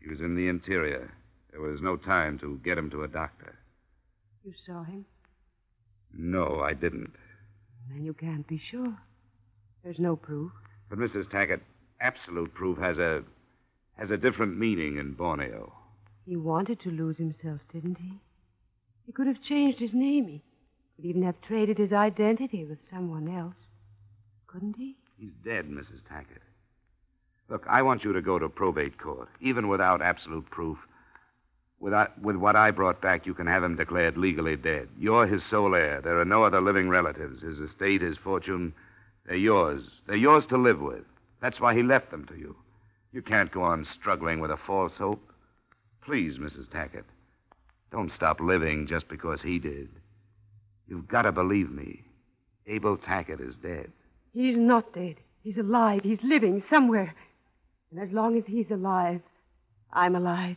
[0.00, 1.10] He was in the interior.
[1.50, 3.54] There was no time to get him to a doctor.
[4.44, 5.04] You saw him?
[6.12, 7.12] No, I didn't.
[7.90, 8.96] Then you can't be sure.
[9.82, 10.52] There's no proof.
[10.88, 11.30] But Mrs.
[11.30, 11.60] Tackett,
[12.00, 13.22] absolute proof has a
[13.96, 15.72] has a different meaning in Borneo.
[16.24, 18.12] He wanted to lose himself, didn't he?
[19.06, 20.26] He could have changed his name.
[20.28, 20.42] He
[20.96, 23.54] could even have traded his identity with someone else.
[24.46, 24.96] Couldn't he?
[25.18, 26.02] He's dead, Mrs.
[26.10, 26.42] Tackett.
[27.48, 30.78] Look, I want you to go to probate court, even without absolute proof.
[31.80, 34.88] Without, with what I brought back, you can have him declared legally dead.
[34.98, 36.00] You're his sole heir.
[36.02, 37.42] There are no other living relatives.
[37.42, 38.72] His estate, his fortune,
[39.26, 39.82] they're yours.
[40.06, 41.04] They're yours to live with.
[41.40, 42.56] That's why he left them to you.
[43.12, 45.22] You can't go on struggling with a false hope.
[46.04, 46.68] Please, Mrs.
[46.74, 47.04] Tackett,
[47.92, 49.88] don't stop living just because he did.
[50.88, 52.02] You've got to believe me.
[52.66, 53.92] Abel Tackett is dead.
[54.32, 55.16] He's not dead.
[55.42, 56.00] He's alive.
[56.02, 57.14] He's living somewhere.
[57.90, 59.20] And as long as he's alive,
[59.92, 60.56] I'm alive.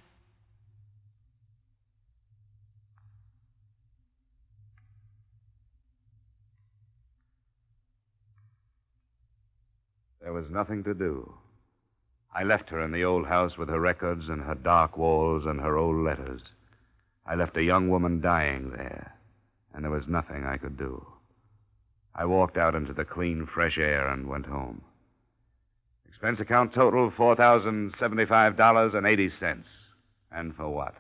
[10.32, 11.34] There was nothing to do.
[12.34, 15.60] I left her in the old house with her records and her dark walls and
[15.60, 16.42] her old letters.
[17.26, 19.18] I left a young woman dying there,
[19.74, 21.06] and there was nothing I could do.
[22.16, 24.84] I walked out into the clean, fresh air and went home.
[26.08, 29.64] Expense account total $4,075.80.
[30.32, 30.96] And for what?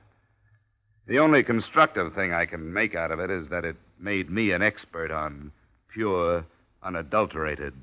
[1.07, 4.51] The only constructive thing I can make out of it is that it made me
[4.51, 5.53] an expert on
[5.93, 6.43] pure,
[6.83, 7.75] unadulterated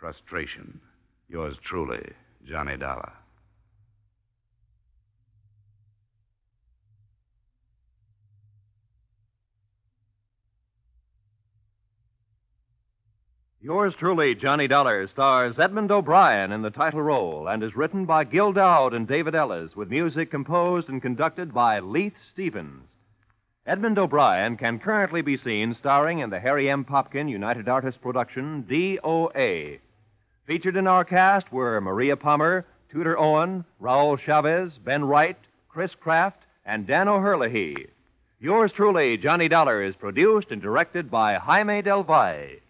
[0.00, 0.80] frustration.
[1.28, 2.12] Yours truly,
[2.48, 3.12] Johnny Dollar.
[13.60, 18.22] Yours truly, Johnny Dollar, stars Edmond O'Brien in the title role and is written by
[18.22, 22.84] Gil Doud and David Ellis with music composed and conducted by Leith Stevens.
[23.66, 26.84] Edmond O'Brien can currently be seen starring in the Harry M.
[26.84, 29.80] Popkin United Artists production DOA.
[30.46, 35.36] Featured in our cast were Maria Palmer, Tudor Owen, Raul Chavez, Ben Wright,
[35.68, 37.74] Chris Kraft, and Dan O'Herlihy.
[38.38, 42.60] Yours truly, Johnny Dollar, is produced and directed by Jaime Del Valle.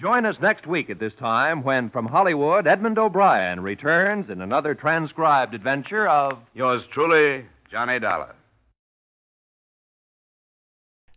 [0.00, 4.74] Join us next week at this time when, from Hollywood, Edmond O'Brien returns in another
[4.74, 8.34] transcribed adventure of Yours truly, Johnny Dollar.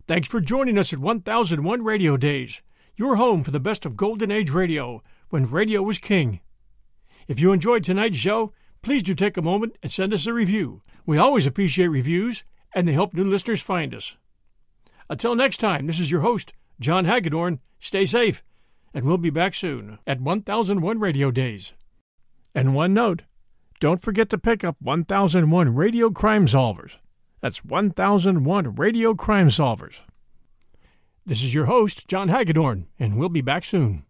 [0.08, 2.62] Thanks for joining us at 1001 Radio Days,
[2.96, 6.42] your home for the best of Golden Age radio, when radio was king.
[7.28, 8.54] If you enjoyed tonight's show,
[8.84, 10.84] please do take a moment and send us a review.
[11.08, 12.44] We always appreciate reviews,
[12.76, 14.16] and they help new listeners find us.
[15.10, 17.60] Until next time, this is your host, John Hagedorn.
[17.80, 18.44] Stay safe,
[18.94, 21.74] and we'll be back soon at 1001 Radio Days.
[22.54, 23.24] And one note
[23.80, 26.98] don't forget to pick up 1001 Radio Crime Solvers.
[27.46, 30.00] That's 1001 Radio Crime Solvers.
[31.28, 34.04] This is your host, John Hagedorn, and we'll be back soon.